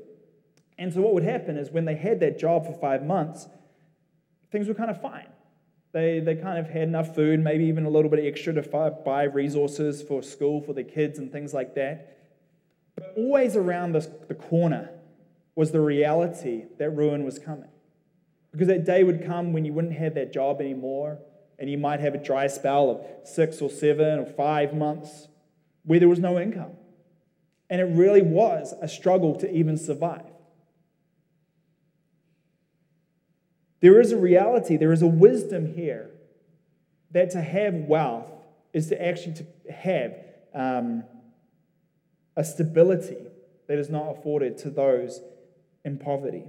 And 0.77 0.93
so, 0.93 1.01
what 1.01 1.13
would 1.13 1.23
happen 1.23 1.57
is 1.57 1.71
when 1.71 1.85
they 1.85 1.95
had 1.95 2.19
that 2.21 2.39
job 2.39 2.65
for 2.65 2.73
five 2.73 3.03
months, 3.03 3.47
things 4.51 4.67
were 4.67 4.73
kind 4.73 4.91
of 4.91 5.01
fine. 5.01 5.27
They, 5.93 6.19
they 6.19 6.35
kind 6.35 6.59
of 6.59 6.69
had 6.69 6.83
enough 6.83 7.15
food, 7.15 7.39
maybe 7.39 7.65
even 7.65 7.85
a 7.85 7.89
little 7.89 8.11
bit 8.11 8.23
extra 8.23 8.53
to 8.53 8.91
buy 9.03 9.23
resources 9.23 10.01
for 10.01 10.21
school 10.21 10.61
for 10.61 10.73
their 10.73 10.83
kids 10.83 11.17
and 11.17 11.31
things 11.31 11.53
like 11.53 11.75
that. 11.75 12.17
But 12.95 13.13
always 13.15 13.55
around 13.55 13.93
this, 13.93 14.07
the 14.27 14.35
corner 14.35 14.89
was 15.55 15.71
the 15.71 15.81
reality 15.81 16.65
that 16.77 16.91
ruin 16.91 17.23
was 17.23 17.39
coming. 17.39 17.69
Because 18.51 18.67
that 18.67 18.85
day 18.85 19.03
would 19.03 19.25
come 19.25 19.53
when 19.53 19.65
you 19.65 19.73
wouldn't 19.73 19.93
have 19.93 20.15
that 20.15 20.33
job 20.33 20.61
anymore 20.61 21.19
and 21.59 21.69
you 21.69 21.77
might 21.77 21.99
have 21.99 22.13
a 22.13 22.23
dry 22.23 22.47
spell 22.47 22.89
of 22.89 23.27
six 23.27 23.61
or 23.61 23.69
seven 23.69 24.19
or 24.19 24.25
five 24.25 24.73
months 24.73 25.27
where 25.83 25.99
there 25.99 26.09
was 26.09 26.19
no 26.19 26.39
income. 26.39 26.71
And 27.69 27.81
it 27.81 27.85
really 27.85 28.21
was 28.21 28.73
a 28.81 28.87
struggle 28.87 29.35
to 29.37 29.51
even 29.51 29.77
survive. 29.77 30.25
There 33.79 33.99
is 34.01 34.11
a 34.11 34.17
reality, 34.17 34.77
there 34.77 34.91
is 34.91 35.01
a 35.01 35.07
wisdom 35.07 35.73
here 35.73 36.09
that 37.11 37.31
to 37.31 37.41
have 37.41 37.73
wealth 37.73 38.29
is 38.73 38.87
to 38.89 39.01
actually 39.01 39.33
to 39.35 39.71
have 39.71 40.13
um, 40.53 41.03
a 42.35 42.43
stability 42.43 43.17
that 43.67 43.77
is 43.77 43.89
not 43.89 44.09
afforded 44.09 44.57
to 44.59 44.69
those 44.69 45.21
in 45.83 45.97
poverty. 45.97 46.45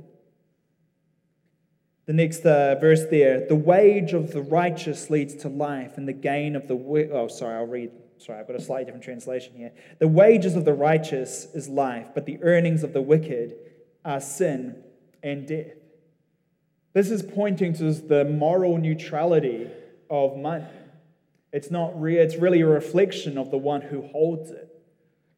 The 2.09 2.15
next 2.15 2.47
uh, 2.47 2.75
verse 2.81 3.05
there 3.11 3.47
the 3.47 3.55
wage 3.55 4.15
of 4.15 4.33
the 4.33 4.41
righteous 4.41 5.11
leads 5.11 5.35
to 5.43 5.51
life, 5.51 5.99
and 5.99 6.09
the 6.09 6.15
gain 6.15 6.57
of 6.57 6.67
the 6.67 6.75
wicked. 6.75 7.13
Oh, 7.13 7.29
sorry, 7.29 7.57
I'll 7.57 7.67
read. 7.67 7.91
Sorry, 8.17 8.41
I've 8.41 8.47
got 8.47 8.57
a 8.57 8.63
slightly 8.63 8.87
different 8.87 9.05
translation 9.05 9.53
here. 9.55 9.73
The 9.99 10.09
wages 10.09 10.57
of 10.57 10.65
the 10.65 10.73
righteous 10.73 11.47
is 11.55 11.69
life, 11.69 12.07
but 12.15 12.25
the 12.25 12.43
earnings 12.43 12.83
of 12.83 12.95
the 12.95 13.03
wicked 13.03 13.57
are 14.07 14.23
sin 14.23 14.83
and 15.23 15.47
death. 15.47 15.75
This 16.95 17.11
is 17.11 17.23
pointing 17.23 17.75
to 17.75 17.93
the 17.93 18.25
moral 18.25 18.79
neutrality 18.79 19.71
of 20.09 20.39
money. 20.39 20.65
It's 21.53 21.71
not 21.71 22.01
real, 22.01 22.23
it's 22.23 22.37
really 22.37 22.63
a 22.63 22.67
reflection 22.67 23.37
of 23.37 23.51
the 23.51 23.59
one 23.59 23.83
who 23.83 24.01
holds 24.01 24.51
it. 24.51 24.83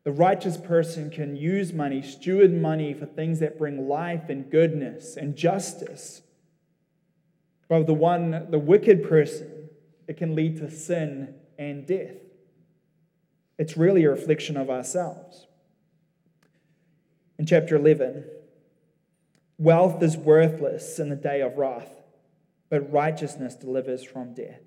The 0.04 0.12
righteous 0.12 0.56
person 0.56 1.10
can 1.10 1.34
use 1.34 1.72
money, 1.72 2.00
steward 2.00 2.52
money 2.54 2.94
for 2.94 3.06
things 3.06 3.40
that 3.40 3.58
bring 3.58 3.88
life 3.88 4.28
and 4.28 4.48
goodness 4.48 5.16
and 5.16 5.34
justice. 5.34 6.22
But 7.70 7.86
the 7.86 7.94
one, 7.94 8.48
the 8.50 8.58
wicked 8.58 9.08
person, 9.08 9.68
it 10.08 10.16
can 10.16 10.34
lead 10.34 10.56
to 10.56 10.68
sin 10.68 11.36
and 11.56 11.86
death. 11.86 12.16
It's 13.60 13.76
really 13.76 14.02
a 14.02 14.10
reflection 14.10 14.56
of 14.56 14.68
ourselves. 14.68 15.46
In 17.38 17.46
chapter 17.46 17.76
11, 17.76 18.24
wealth 19.56 20.02
is 20.02 20.16
worthless 20.16 20.98
in 20.98 21.10
the 21.10 21.16
day 21.16 21.42
of 21.42 21.58
wrath, 21.58 21.92
but 22.70 22.92
righteousness 22.92 23.54
delivers 23.54 24.02
from 24.02 24.34
death. 24.34 24.62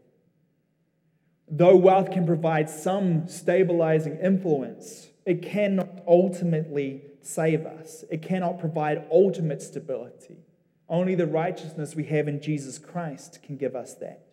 Though 1.50 1.76
wealth 1.76 2.10
can 2.10 2.26
provide 2.26 2.70
some 2.70 3.28
stabilizing 3.28 4.18
influence, 4.20 5.10
it 5.26 5.42
cannot 5.42 6.04
ultimately 6.08 7.02
save 7.22 7.66
us. 7.66 8.06
It 8.10 8.22
cannot 8.22 8.60
provide 8.60 9.04
ultimate 9.12 9.62
stability. 9.62 10.38
Only 10.90 11.16
the 11.16 11.28
righteousness 11.28 11.96
we 11.96 12.04
have 12.06 12.28
in 12.28 12.42
Jesus 12.42 12.78
Christ 12.78 13.40
can 13.44 13.58
give 13.58 13.76
us 13.76 13.94
that. 13.96 14.26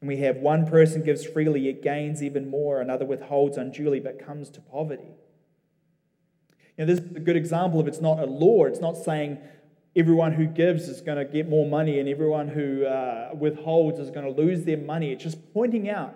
And 0.00 0.08
we 0.08 0.18
have 0.18 0.36
one 0.36 0.66
person 0.66 1.02
gives 1.02 1.24
freely, 1.24 1.68
it 1.68 1.82
gains 1.82 2.22
even 2.22 2.48
more, 2.48 2.80
another 2.80 3.04
withholds 3.04 3.56
unduly, 3.56 4.00
but 4.00 4.24
comes 4.24 4.48
to 4.50 4.60
poverty. 4.60 5.14
You 6.76 6.86
know, 6.86 6.94
this 6.94 7.04
is 7.04 7.16
a 7.16 7.20
good 7.20 7.36
example 7.36 7.80
of 7.80 7.88
it's 7.88 8.00
not 8.00 8.20
a 8.20 8.26
law. 8.26 8.64
It's 8.64 8.80
not 8.80 8.96
saying 8.96 9.38
everyone 9.96 10.32
who 10.32 10.46
gives 10.46 10.88
is 10.88 11.00
going 11.00 11.18
to 11.18 11.24
get 11.24 11.48
more 11.48 11.66
money 11.66 11.98
and 11.98 12.08
everyone 12.08 12.46
who 12.46 12.86
uh, 12.86 13.30
withholds 13.34 13.98
is 13.98 14.10
going 14.10 14.24
to 14.24 14.42
lose 14.42 14.64
their 14.64 14.76
money. 14.76 15.12
It's 15.12 15.24
just 15.24 15.52
pointing 15.52 15.90
out. 15.90 16.14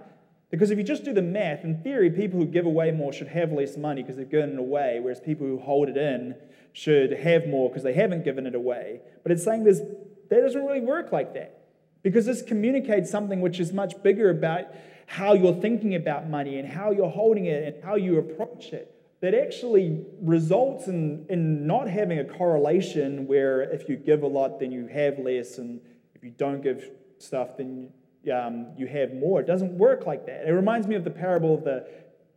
Because 0.52 0.70
if 0.70 0.76
you 0.76 0.84
just 0.84 1.02
do 1.02 1.14
the 1.14 1.22
math, 1.22 1.64
in 1.64 1.82
theory, 1.82 2.10
people 2.10 2.38
who 2.38 2.44
give 2.44 2.66
away 2.66 2.90
more 2.90 3.10
should 3.10 3.28
have 3.28 3.52
less 3.52 3.78
money 3.78 4.02
because 4.02 4.18
they've 4.18 4.28
given 4.28 4.52
it 4.52 4.58
away, 4.58 5.00
whereas 5.00 5.18
people 5.18 5.46
who 5.46 5.58
hold 5.58 5.88
it 5.88 5.96
in 5.96 6.36
should 6.74 7.10
have 7.10 7.46
more 7.48 7.70
because 7.70 7.82
they 7.82 7.94
haven't 7.94 8.22
given 8.22 8.46
it 8.46 8.54
away. 8.54 9.00
But 9.22 9.32
it's 9.32 9.42
saying 9.42 9.64
this, 9.64 9.80
that 10.28 10.40
doesn't 10.42 10.62
really 10.62 10.82
work 10.82 11.10
like 11.10 11.32
that 11.32 11.62
because 12.02 12.26
this 12.26 12.42
communicates 12.42 13.10
something 13.10 13.40
which 13.40 13.60
is 13.60 13.72
much 13.72 14.02
bigger 14.02 14.28
about 14.28 14.66
how 15.06 15.32
you're 15.32 15.54
thinking 15.54 15.94
about 15.94 16.28
money 16.28 16.58
and 16.58 16.68
how 16.68 16.90
you're 16.90 17.08
holding 17.08 17.46
it 17.46 17.74
and 17.74 17.82
how 17.82 17.94
you 17.94 18.18
approach 18.18 18.74
it. 18.74 18.94
That 19.22 19.34
actually 19.34 20.04
results 20.20 20.86
in, 20.86 21.24
in 21.30 21.66
not 21.66 21.88
having 21.88 22.18
a 22.18 22.24
correlation 22.24 23.26
where 23.26 23.62
if 23.62 23.88
you 23.88 23.96
give 23.96 24.22
a 24.22 24.26
lot, 24.26 24.60
then 24.60 24.70
you 24.70 24.86
have 24.88 25.18
less, 25.18 25.56
and 25.56 25.80
if 26.14 26.22
you 26.22 26.30
don't 26.30 26.60
give 26.60 26.90
stuff, 27.16 27.56
then 27.56 27.88
um, 28.30 28.68
you 28.76 28.86
have 28.86 29.14
more. 29.14 29.40
It 29.40 29.46
doesn't 29.46 29.72
work 29.72 30.06
like 30.06 30.26
that. 30.26 30.46
It 30.46 30.52
reminds 30.52 30.86
me 30.86 30.94
of 30.94 31.04
the 31.04 31.10
parable 31.10 31.54
of 31.54 31.64
the 31.64 31.86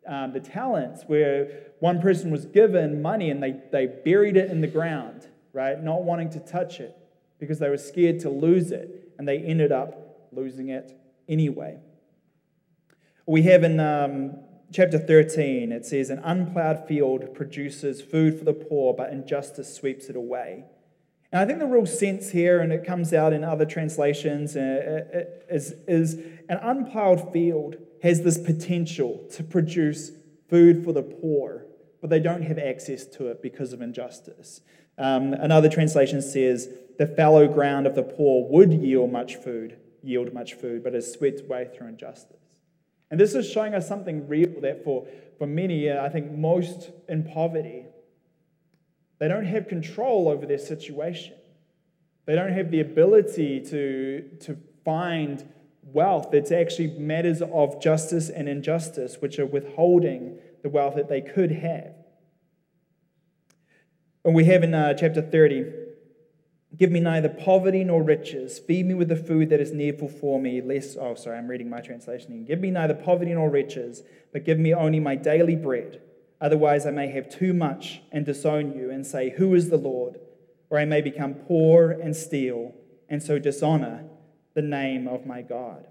um, 0.07 0.33
the 0.33 0.39
talents, 0.39 1.03
where 1.07 1.47
one 1.79 1.99
person 1.99 2.29
was 2.31 2.45
given 2.45 3.01
money 3.01 3.31
and 3.31 3.41
they, 3.41 3.55
they 3.71 3.87
buried 3.87 4.37
it 4.37 4.51
in 4.51 4.61
the 4.61 4.67
ground, 4.67 5.27
right? 5.51 5.81
Not 5.81 6.03
wanting 6.03 6.29
to 6.31 6.39
touch 6.39 6.79
it 6.79 6.95
because 7.39 7.59
they 7.59 7.69
were 7.69 7.77
scared 7.77 8.19
to 8.21 8.29
lose 8.29 8.71
it, 8.71 9.13
and 9.17 9.27
they 9.27 9.39
ended 9.39 9.71
up 9.71 10.27
losing 10.31 10.69
it 10.69 10.97
anyway. 11.27 11.79
We 13.25 13.41
have 13.43 13.63
in 13.63 13.79
um, 13.79 14.37
chapter 14.71 14.99
13, 14.99 15.71
it 15.71 15.85
says, 15.85 16.09
An 16.09 16.19
unplowed 16.19 16.87
field 16.87 17.33
produces 17.33 18.01
food 18.01 18.37
for 18.37 18.45
the 18.45 18.53
poor, 18.53 18.93
but 18.93 19.11
injustice 19.11 19.73
sweeps 19.73 20.05
it 20.05 20.15
away. 20.15 20.65
And 21.35 21.41
I 21.41 21.45
think 21.45 21.59
the 21.59 21.65
real 21.65 21.85
sense 21.85 22.29
here, 22.29 22.61
and 22.61 22.71
it 22.71 22.85
comes 22.85 23.11
out 23.11 23.33
in 23.33 23.43
other 23.43 23.65
translations, 23.65 24.55
uh, 24.55 25.03
uh, 25.13 25.17
uh, 25.17 25.53
is, 25.53 25.73
is 25.85 26.13
an 26.47 26.59
unplowed 26.61 27.33
field 27.33 27.75
has 28.01 28.21
this 28.21 28.37
potential 28.37 29.21
to 29.33 29.43
produce 29.43 30.11
food 30.49 30.85
for 30.85 30.93
the 30.93 31.01
poor, 31.01 31.65
but 31.99 32.09
they 32.09 32.21
don't 32.21 32.43
have 32.43 32.57
access 32.57 33.05
to 33.07 33.27
it 33.27 33.41
because 33.41 33.73
of 33.73 33.81
injustice. 33.81 34.61
Um, 34.97 35.33
another 35.33 35.67
translation 35.67 36.21
says, 36.21 36.69
the 36.97 37.05
fallow 37.05 37.49
ground 37.49 37.85
of 37.85 37.95
the 37.95 38.03
poor 38.03 38.49
would 38.49 38.71
yield 38.71 39.11
much 39.11 39.35
food, 39.35 39.75
yield 40.01 40.31
much 40.31 40.53
food, 40.53 40.85
but 40.85 40.95
is 40.95 41.11
swept 41.11 41.41
away 41.41 41.67
through 41.75 41.87
injustice. 41.87 42.61
And 43.11 43.19
this 43.19 43.35
is 43.35 43.45
showing 43.45 43.73
us 43.73 43.89
something 43.89 44.25
real 44.29 44.61
that 44.61 44.85
for, 44.85 45.05
for 45.37 45.47
many, 45.47 45.91
I 45.91 46.07
think 46.07 46.31
most 46.31 46.91
in 47.09 47.25
poverty, 47.25 47.87
they 49.19 49.27
don't 49.27 49.45
have 49.45 49.67
control 49.67 50.27
over 50.27 50.45
their 50.45 50.57
situation. 50.57 51.35
They 52.25 52.35
don't 52.35 52.51
have 52.51 52.71
the 52.71 52.81
ability 52.81 53.61
to, 53.61 54.29
to 54.41 54.57
find 54.83 55.47
wealth. 55.83 56.33
It's 56.33 56.51
actually 56.51 56.87
matters 56.97 57.41
of 57.41 57.81
justice 57.81 58.29
and 58.29 58.49
injustice, 58.49 59.17
which 59.19 59.39
are 59.39 59.45
withholding 59.45 60.39
the 60.63 60.69
wealth 60.69 60.95
that 60.95 61.07
they 61.07 61.21
could 61.21 61.51
have. 61.51 61.93
And 64.23 64.33
we 64.33 64.45
have 64.45 64.63
in 64.63 64.73
uh, 64.73 64.95
chapter 64.95 65.21
30 65.21 65.85
Give 66.77 66.91
me 66.91 66.99
neither 66.99 67.29
poverty 67.29 67.83
nor 67.83 68.03
riches. 68.03 68.59
Feed 68.59 68.85
me 68.85 68.93
with 68.93 69.07
the 69.07 69.15
food 69.15 69.49
that 69.49 69.61
is 69.61 69.71
needful 69.71 70.09
for 70.09 70.39
me, 70.41 70.61
lest, 70.61 70.97
oh, 70.99 71.15
sorry, 71.15 71.37
I'm 71.37 71.47
reading 71.47 71.69
my 71.69 71.79
translation. 71.79 72.43
Give 72.43 72.59
me 72.59 72.69
neither 72.69 72.93
poverty 72.93 73.33
nor 73.33 73.49
riches, 73.49 74.03
but 74.33 74.43
give 74.43 74.59
me 74.59 74.73
only 74.73 74.99
my 74.99 75.15
daily 75.15 75.55
bread. 75.55 76.01
Otherwise, 76.41 76.85
I 76.85 76.91
may 76.91 77.07
have 77.07 77.29
too 77.29 77.53
much 77.53 78.01
and 78.11 78.25
disown 78.25 78.73
you 78.73 78.91
and 78.91 79.05
say, 79.05 79.31
Who 79.31 79.53
is 79.55 79.69
the 79.69 79.77
Lord? 79.77 80.19
Or 80.69 80.79
I 80.79 80.85
may 80.85 81.01
become 81.01 81.35
poor 81.35 81.91
and 81.91 82.15
steal, 82.15 82.73
and 83.07 83.21
so 83.21 83.39
dishonor 83.39 84.05
the 84.55 84.61
name 84.61 85.07
of 85.07 85.25
my 85.25 85.41
God. 85.41 85.85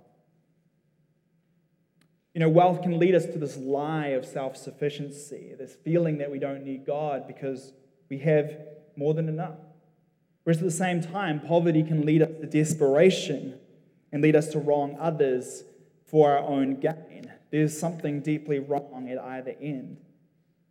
You 2.35 2.41
know, 2.41 2.49
wealth 2.49 2.83
can 2.83 2.99
lead 2.99 3.15
us 3.15 3.27
to 3.27 3.39
this 3.39 3.57
lie 3.57 4.09
of 4.09 4.27
self 4.27 4.57
sufficiency, 4.57 5.55
this 5.57 5.75
feeling 5.85 6.19
that 6.19 6.31
we 6.31 6.41
don't 6.41 6.65
need 6.65 6.85
God 6.85 7.29
because 7.29 7.73
we 8.11 8.19
have 8.19 8.59
more 8.97 9.15
than 9.15 9.29
enough. 9.29 9.59
Whereas 10.43 10.59
at 10.59 10.65
the 10.65 10.71
same 10.71 11.01
time, 11.01 11.41
poverty 11.41 11.83
can 11.83 12.05
lead 12.05 12.23
us 12.23 12.31
to 12.41 12.47
desperation 12.47 13.59
and 14.13 14.21
lead 14.21 14.37
us 14.37 14.49
to 14.49 14.59
wrong 14.59 14.97
others 15.01 15.65
for 16.07 16.33
our 16.33 16.39
own 16.39 16.81
gain. 16.81 17.33
There's 17.51 17.79
something 17.79 18.21
deeply 18.21 18.59
wrong 18.59 19.09
at 19.11 19.19
either 19.19 19.55
end. 19.61 19.99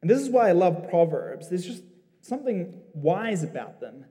And 0.03 0.09
this 0.09 0.19
is 0.19 0.29
why 0.29 0.49
I 0.49 0.51
love 0.51 0.89
Proverbs. 0.89 1.47
There's 1.47 1.65
just 1.65 1.81
something 2.19 2.77
wise 2.93 3.41
about 3.41 3.79
them. 3.79 4.03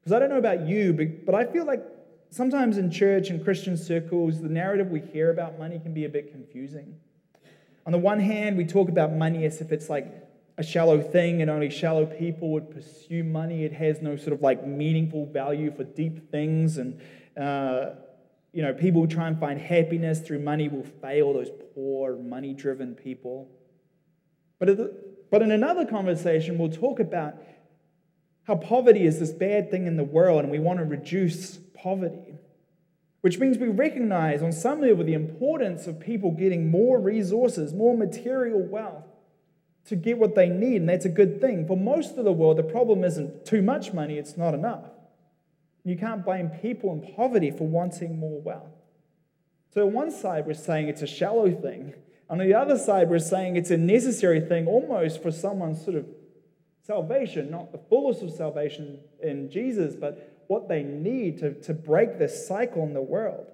Because 0.00 0.12
I 0.12 0.20
don't 0.20 0.28
know 0.28 0.38
about 0.38 0.68
you, 0.68 0.92
but, 0.92 1.26
but 1.26 1.34
I 1.34 1.44
feel 1.44 1.66
like 1.66 1.82
sometimes 2.30 2.78
in 2.78 2.88
church 2.88 3.30
and 3.30 3.42
Christian 3.42 3.76
circles, 3.76 4.40
the 4.40 4.48
narrative 4.48 4.92
we 4.92 5.00
hear 5.00 5.32
about 5.32 5.58
money 5.58 5.80
can 5.80 5.92
be 5.92 6.04
a 6.04 6.08
bit 6.08 6.30
confusing. 6.30 6.94
On 7.84 7.90
the 7.90 7.98
one 7.98 8.20
hand, 8.20 8.56
we 8.56 8.64
talk 8.64 8.88
about 8.88 9.12
money 9.12 9.44
as 9.44 9.60
if 9.60 9.72
it's 9.72 9.90
like 9.90 10.06
a 10.56 10.62
shallow 10.62 11.00
thing 11.00 11.42
and 11.42 11.50
only 11.50 11.68
shallow 11.68 12.06
people 12.06 12.50
would 12.50 12.70
pursue 12.70 13.24
money. 13.24 13.64
It 13.64 13.72
has 13.72 14.00
no 14.00 14.14
sort 14.14 14.34
of 14.34 14.40
like 14.40 14.64
meaningful 14.64 15.26
value 15.26 15.74
for 15.74 15.82
deep 15.82 16.30
things. 16.30 16.78
And, 16.78 17.00
uh, 17.36 17.96
you 18.52 18.62
know, 18.62 18.72
people 18.72 19.00
who 19.00 19.08
try 19.08 19.26
and 19.26 19.40
find 19.40 19.60
happiness 19.60 20.20
through 20.20 20.38
money 20.38 20.68
will 20.68 20.86
fail, 21.02 21.32
those 21.32 21.50
poor, 21.74 22.14
money 22.14 22.54
driven 22.54 22.94
people. 22.94 23.48
But, 24.60 24.68
but 25.34 25.42
in 25.42 25.50
another 25.50 25.84
conversation, 25.84 26.58
we'll 26.58 26.70
talk 26.70 27.00
about 27.00 27.34
how 28.44 28.54
poverty 28.54 29.04
is 29.04 29.18
this 29.18 29.32
bad 29.32 29.68
thing 29.68 29.88
in 29.88 29.96
the 29.96 30.04
world 30.04 30.44
and 30.44 30.48
we 30.52 30.60
want 30.60 30.78
to 30.78 30.84
reduce 30.84 31.56
poverty. 31.56 32.38
Which 33.20 33.40
means 33.40 33.58
we 33.58 33.66
recognize 33.66 34.44
on 34.44 34.52
some 34.52 34.80
level 34.80 35.04
the 35.04 35.14
importance 35.14 35.88
of 35.88 35.98
people 35.98 36.30
getting 36.30 36.70
more 36.70 37.00
resources, 37.00 37.74
more 37.74 37.96
material 37.96 38.60
wealth 38.60 39.02
to 39.86 39.96
get 39.96 40.18
what 40.18 40.36
they 40.36 40.48
need, 40.48 40.82
and 40.82 40.88
that's 40.88 41.04
a 41.04 41.08
good 41.08 41.40
thing. 41.40 41.66
For 41.66 41.76
most 41.76 42.16
of 42.16 42.24
the 42.24 42.30
world, 42.30 42.56
the 42.56 42.62
problem 42.62 43.02
isn't 43.02 43.44
too 43.44 43.60
much 43.60 43.92
money, 43.92 44.18
it's 44.18 44.36
not 44.36 44.54
enough. 44.54 44.84
You 45.82 45.96
can't 45.96 46.24
blame 46.24 46.48
people 46.62 46.92
in 46.92 47.12
poverty 47.16 47.50
for 47.50 47.66
wanting 47.66 48.20
more 48.20 48.40
wealth. 48.40 48.70
So, 49.72 49.84
on 49.84 49.94
one 49.94 50.12
side, 50.12 50.46
we're 50.46 50.54
saying 50.54 50.86
it's 50.86 51.02
a 51.02 51.08
shallow 51.08 51.50
thing. 51.50 51.94
On 52.28 52.38
the 52.38 52.54
other 52.54 52.78
side, 52.78 53.10
we're 53.10 53.18
saying 53.18 53.56
it's 53.56 53.70
a 53.70 53.76
necessary 53.76 54.40
thing 54.40 54.66
almost 54.66 55.22
for 55.22 55.30
someone's 55.30 55.82
sort 55.84 55.96
of 55.96 56.06
salvation, 56.82 57.50
not 57.50 57.72
the 57.72 57.78
fullness 57.78 58.22
of 58.22 58.30
salvation 58.30 58.98
in 59.22 59.50
Jesus, 59.50 59.94
but 59.94 60.42
what 60.46 60.68
they 60.68 60.82
need 60.82 61.38
to, 61.38 61.54
to 61.62 61.74
break 61.74 62.18
this 62.18 62.46
cycle 62.46 62.82
in 62.82 62.94
the 62.94 63.02
world. 63.02 63.46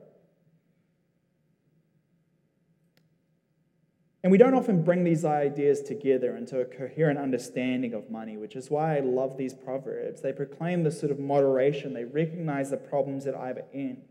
And 4.23 4.31
we 4.31 4.37
don't 4.37 4.55
often 4.55 4.83
bring 4.83 5.03
these 5.03 5.25
ideas 5.25 5.81
together 5.81 6.37
into 6.37 6.61
a 6.61 6.65
coherent 6.65 7.19
understanding 7.19 7.95
of 7.95 8.11
money, 8.11 8.37
which 8.37 8.55
is 8.55 8.71
why 8.71 8.97
I 8.97 9.01
love 9.01 9.39
these 9.39 9.55
proverbs. 9.55 10.21
They 10.21 10.33
proclaim 10.33 10.85
the 10.85 10.91
sort 10.91 11.11
of 11.11 11.19
moderation, 11.19 11.95
they 11.95 12.05
recognize 12.05 12.71
the 12.71 12.77
problems 12.77 13.27
at 13.27 13.35
either 13.35 13.65
end. 13.73 14.03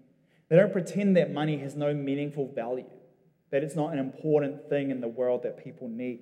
They 0.49 0.55
don't 0.55 0.73
pretend 0.73 1.15
that 1.15 1.31
money 1.31 1.59
has 1.59 1.75
no 1.75 1.93
meaningful 1.93 2.51
value 2.51 2.89
that 3.51 3.63
it's 3.63 3.75
not 3.75 3.93
an 3.93 3.99
important 3.99 4.69
thing 4.69 4.91
in 4.91 5.01
the 5.01 5.07
world 5.07 5.43
that 5.43 5.63
people 5.63 5.87
need. 5.87 6.19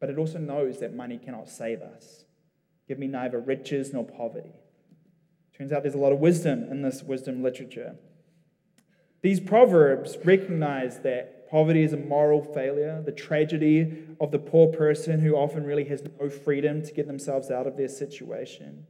But 0.00 0.10
it 0.10 0.18
also 0.18 0.38
knows 0.38 0.80
that 0.80 0.94
money 0.94 1.18
cannot 1.18 1.48
save 1.48 1.82
us. 1.82 2.24
Give 2.88 2.98
me 2.98 3.06
neither 3.06 3.38
riches 3.38 3.92
nor 3.92 4.04
poverty. 4.04 4.54
Turns 5.56 5.72
out 5.72 5.82
there's 5.82 5.94
a 5.94 5.98
lot 5.98 6.12
of 6.12 6.18
wisdom 6.18 6.64
in 6.70 6.82
this 6.82 7.02
wisdom 7.02 7.42
literature. 7.42 7.96
These 9.22 9.40
proverbs 9.40 10.16
recognize 10.24 11.00
that 11.00 11.48
poverty 11.50 11.82
is 11.82 11.92
a 11.92 11.98
moral 11.98 12.42
failure, 12.42 13.02
the 13.04 13.12
tragedy 13.12 14.04
of 14.20 14.30
the 14.30 14.38
poor 14.38 14.72
person 14.72 15.20
who 15.20 15.34
often 15.34 15.64
really 15.64 15.84
has 15.84 16.02
no 16.18 16.30
freedom 16.30 16.82
to 16.82 16.92
get 16.92 17.06
themselves 17.06 17.50
out 17.50 17.66
of 17.66 17.76
their 17.76 17.88
situation. 17.88 18.86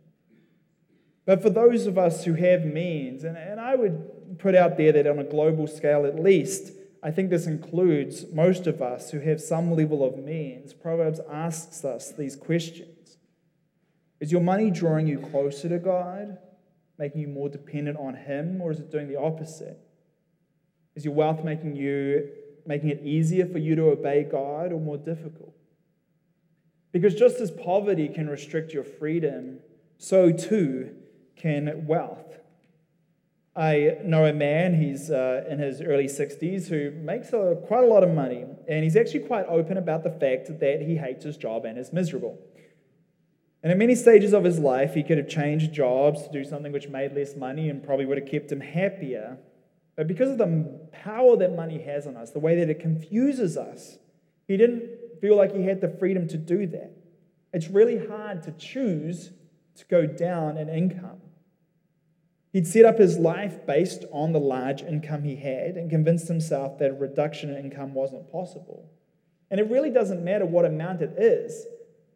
But 1.26 1.42
for 1.42 1.50
those 1.50 1.86
of 1.86 1.98
us 1.98 2.24
who 2.24 2.34
have 2.34 2.64
means, 2.64 3.24
and, 3.24 3.36
and 3.36 3.60
I 3.60 3.74
would 3.74 4.38
put 4.38 4.54
out 4.54 4.76
there 4.76 4.92
that 4.92 5.06
on 5.06 5.18
a 5.18 5.24
global 5.24 5.66
scale 5.66 6.06
at 6.06 6.18
least, 6.18 6.72
I 7.02 7.10
think 7.10 7.30
this 7.30 7.46
includes 7.46 8.26
most 8.32 8.66
of 8.66 8.82
us 8.82 9.10
who 9.10 9.20
have 9.20 9.40
some 9.40 9.72
level 9.72 10.04
of 10.04 10.18
means. 10.18 10.74
Proverbs 10.74 11.20
asks 11.30 11.84
us 11.84 12.12
these 12.12 12.36
questions 12.36 13.16
Is 14.20 14.30
your 14.30 14.42
money 14.42 14.70
drawing 14.70 15.06
you 15.06 15.18
closer 15.18 15.68
to 15.68 15.78
God, 15.78 16.38
making 16.98 17.22
you 17.22 17.28
more 17.28 17.48
dependent 17.48 17.96
on 17.96 18.14
Him, 18.14 18.60
or 18.60 18.70
is 18.70 18.80
it 18.80 18.90
doing 18.90 19.08
the 19.08 19.18
opposite? 19.18 19.78
Is 20.94 21.04
your 21.04 21.14
wealth 21.14 21.44
making 21.44 21.76
you 21.76 22.28
making 22.66 22.90
it 22.90 23.00
easier 23.02 23.46
for 23.46 23.58
you 23.58 23.74
to 23.74 23.90
obey 23.90 24.22
God 24.22 24.72
or 24.72 24.80
more 24.80 24.98
difficult? 24.98 25.54
Because 26.92 27.14
just 27.14 27.40
as 27.40 27.50
poverty 27.50 28.08
can 28.08 28.28
restrict 28.28 28.72
your 28.72 28.84
freedom, 28.84 29.60
so 29.96 30.32
too 30.32 30.94
can 31.36 31.86
wealth. 31.86 32.29
I 33.56 33.96
know 34.04 34.26
a 34.26 34.32
man, 34.32 34.74
he's 34.74 35.10
uh, 35.10 35.44
in 35.48 35.58
his 35.58 35.82
early 35.82 36.06
60s, 36.06 36.68
who 36.68 36.92
makes 36.92 37.32
a, 37.32 37.56
quite 37.66 37.82
a 37.82 37.86
lot 37.86 38.04
of 38.04 38.10
money, 38.10 38.46
and 38.68 38.84
he's 38.84 38.96
actually 38.96 39.20
quite 39.20 39.44
open 39.46 39.76
about 39.76 40.04
the 40.04 40.10
fact 40.10 40.60
that 40.60 40.80
he 40.82 40.96
hates 40.96 41.24
his 41.24 41.36
job 41.36 41.64
and 41.64 41.76
is 41.76 41.92
miserable. 41.92 42.38
And 43.62 43.72
at 43.72 43.76
many 43.76 43.94
stages 43.94 44.32
of 44.32 44.44
his 44.44 44.58
life, 44.58 44.94
he 44.94 45.02
could 45.02 45.18
have 45.18 45.28
changed 45.28 45.72
jobs 45.72 46.22
to 46.22 46.32
do 46.32 46.44
something 46.44 46.72
which 46.72 46.88
made 46.88 47.12
less 47.12 47.36
money 47.36 47.68
and 47.68 47.82
probably 47.82 48.06
would 48.06 48.18
have 48.18 48.28
kept 48.28 48.50
him 48.52 48.60
happier. 48.60 49.36
But 49.96 50.06
because 50.06 50.30
of 50.30 50.38
the 50.38 50.88
power 50.92 51.36
that 51.36 51.54
money 51.54 51.82
has 51.82 52.06
on 52.06 52.16
us, 52.16 52.30
the 52.30 52.38
way 52.38 52.56
that 52.56 52.70
it 52.70 52.80
confuses 52.80 53.56
us, 53.56 53.98
he 54.46 54.56
didn't 54.56 55.20
feel 55.20 55.36
like 55.36 55.54
he 55.54 55.64
had 55.64 55.80
the 55.80 55.88
freedom 55.88 56.26
to 56.28 56.38
do 56.38 56.66
that. 56.68 56.92
It's 57.52 57.68
really 57.68 58.06
hard 58.06 58.44
to 58.44 58.52
choose 58.52 59.32
to 59.74 59.84
go 59.86 60.06
down 60.06 60.56
in 60.56 60.68
income. 60.68 61.20
He'd 62.52 62.66
set 62.66 62.84
up 62.84 62.98
his 62.98 63.18
life 63.18 63.64
based 63.64 64.04
on 64.12 64.32
the 64.32 64.40
large 64.40 64.82
income 64.82 65.22
he 65.22 65.36
had 65.36 65.76
and 65.76 65.88
convinced 65.88 66.28
himself 66.28 66.78
that 66.78 66.90
a 66.90 66.94
reduction 66.94 67.50
in 67.50 67.64
income 67.64 67.94
wasn't 67.94 68.30
possible. 68.30 68.90
And 69.50 69.60
it 69.60 69.70
really 69.70 69.90
doesn't 69.90 70.24
matter 70.24 70.46
what 70.46 70.64
amount 70.64 71.02
it 71.02 71.14
is. 71.16 71.66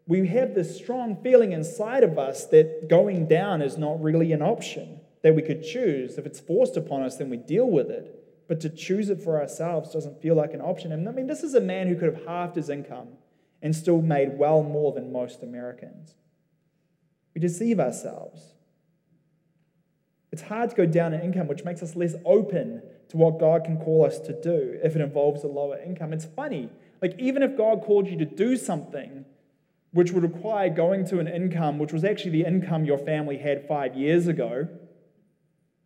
We 0.06 0.26
have 0.28 0.54
this 0.54 0.76
strong 0.76 1.16
feeling 1.22 1.52
inside 1.52 2.02
of 2.02 2.18
us 2.18 2.46
that 2.46 2.88
going 2.88 3.26
down 3.26 3.62
is 3.62 3.78
not 3.78 4.02
really 4.02 4.32
an 4.32 4.42
option 4.42 5.00
that 5.22 5.34
we 5.34 5.42
could 5.42 5.62
choose. 5.62 6.18
If 6.18 6.26
it's 6.26 6.40
forced 6.40 6.76
upon 6.76 7.02
us, 7.02 7.16
then 7.16 7.30
we 7.30 7.36
deal 7.36 7.70
with 7.70 7.90
it. 7.90 8.20
But 8.46 8.60
to 8.60 8.68
choose 8.68 9.08
it 9.08 9.22
for 9.22 9.40
ourselves 9.40 9.92
doesn't 9.92 10.20
feel 10.20 10.34
like 10.34 10.52
an 10.52 10.60
option. 10.60 10.92
And 10.92 11.08
I 11.08 11.12
mean, 11.12 11.26
this 11.26 11.42
is 11.42 11.54
a 11.54 11.60
man 11.60 11.88
who 11.88 11.94
could 11.94 12.14
have 12.14 12.26
halved 12.26 12.56
his 12.56 12.68
income 12.68 13.08
and 13.62 13.74
still 13.74 14.02
made 14.02 14.36
well 14.36 14.62
more 14.62 14.92
than 14.92 15.12
most 15.12 15.42
Americans. 15.42 16.16
We 17.34 17.40
deceive 17.40 17.80
ourselves. 17.80 18.53
It's 20.34 20.42
hard 20.42 20.70
to 20.70 20.74
go 20.74 20.84
down 20.84 21.14
in 21.14 21.20
income, 21.20 21.46
which 21.46 21.62
makes 21.62 21.80
us 21.80 21.94
less 21.94 22.16
open 22.24 22.82
to 23.10 23.16
what 23.16 23.38
God 23.38 23.62
can 23.64 23.76
call 23.76 24.04
us 24.04 24.18
to 24.18 24.32
do 24.32 24.80
if 24.82 24.96
it 24.96 25.00
involves 25.00 25.44
a 25.44 25.46
lower 25.46 25.78
income. 25.78 26.12
It's 26.12 26.24
funny. 26.24 26.70
Like, 27.00 27.14
even 27.20 27.44
if 27.44 27.56
God 27.56 27.82
called 27.82 28.08
you 28.08 28.18
to 28.18 28.24
do 28.24 28.56
something 28.56 29.26
which 29.92 30.10
would 30.10 30.24
require 30.24 30.68
going 30.70 31.06
to 31.06 31.20
an 31.20 31.28
income 31.28 31.78
which 31.78 31.92
was 31.92 32.02
actually 32.02 32.32
the 32.32 32.44
income 32.44 32.84
your 32.84 32.98
family 32.98 33.38
had 33.38 33.68
five 33.68 33.94
years 33.94 34.26
ago, 34.26 34.66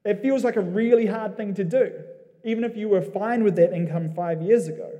it 0.06 0.22
feels 0.22 0.44
like 0.44 0.56
a 0.56 0.62
really 0.62 1.04
hard 1.04 1.36
thing 1.36 1.52
to 1.52 1.62
do, 1.62 1.92
even 2.42 2.64
if 2.64 2.74
you 2.74 2.88
were 2.88 3.02
fine 3.02 3.44
with 3.44 3.54
that 3.56 3.74
income 3.74 4.14
five 4.14 4.40
years 4.40 4.66
ago. 4.66 4.92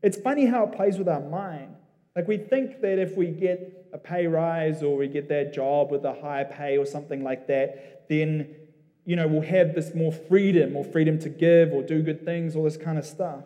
It's 0.00 0.16
funny 0.16 0.46
how 0.46 0.62
it 0.66 0.76
plays 0.76 0.96
with 0.96 1.08
our 1.08 1.18
mind. 1.28 1.74
Like, 2.14 2.28
we 2.28 2.38
think 2.38 2.82
that 2.82 3.00
if 3.00 3.16
we 3.16 3.32
get 3.32 3.88
a 3.92 3.98
pay 3.98 4.28
rise 4.28 4.80
or 4.84 4.96
we 4.96 5.08
get 5.08 5.28
that 5.28 5.52
job 5.52 5.90
with 5.90 6.04
a 6.04 6.14
higher 6.14 6.44
pay 6.44 6.78
or 6.78 6.86
something 6.86 7.24
like 7.24 7.48
that, 7.48 8.06
then 8.08 8.56
you 9.04 9.16
know, 9.16 9.26
we'll 9.26 9.42
have 9.42 9.74
this 9.74 9.94
more 9.94 10.12
freedom, 10.12 10.72
more 10.72 10.84
freedom 10.84 11.18
to 11.20 11.28
give 11.28 11.72
or 11.72 11.82
do 11.82 12.02
good 12.02 12.24
things, 12.24 12.54
all 12.54 12.64
this 12.64 12.76
kind 12.76 12.98
of 12.98 13.04
stuff. 13.04 13.44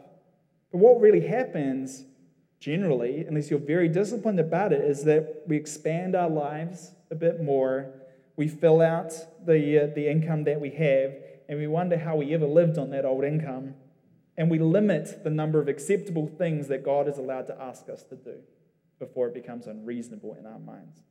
But 0.72 0.78
what 0.78 1.00
really 1.00 1.26
happens 1.26 2.04
generally, 2.58 3.24
unless 3.26 3.50
you're 3.50 3.58
very 3.58 3.88
disciplined 3.88 4.40
about 4.40 4.72
it, 4.72 4.82
is 4.84 5.04
that 5.04 5.44
we 5.46 5.56
expand 5.56 6.16
our 6.16 6.30
lives 6.30 6.92
a 7.10 7.14
bit 7.14 7.42
more. 7.42 7.90
We 8.36 8.48
fill 8.48 8.80
out 8.80 9.12
the, 9.46 9.84
uh, 9.84 9.94
the 9.94 10.10
income 10.10 10.44
that 10.44 10.60
we 10.60 10.70
have, 10.70 11.14
and 11.48 11.58
we 11.58 11.66
wonder 11.66 11.98
how 11.98 12.16
we 12.16 12.34
ever 12.34 12.46
lived 12.46 12.78
on 12.78 12.90
that 12.90 13.04
old 13.04 13.24
income. 13.24 13.74
And 14.36 14.50
we 14.50 14.58
limit 14.58 15.22
the 15.22 15.30
number 15.30 15.60
of 15.60 15.68
acceptable 15.68 16.26
things 16.26 16.66
that 16.68 16.84
God 16.84 17.06
is 17.08 17.18
allowed 17.18 17.46
to 17.46 17.62
ask 17.62 17.88
us 17.88 18.02
to 18.04 18.16
do 18.16 18.38
before 18.98 19.28
it 19.28 19.34
becomes 19.34 19.66
unreasonable 19.66 20.34
in 20.34 20.46
our 20.46 20.58
minds. 20.58 21.02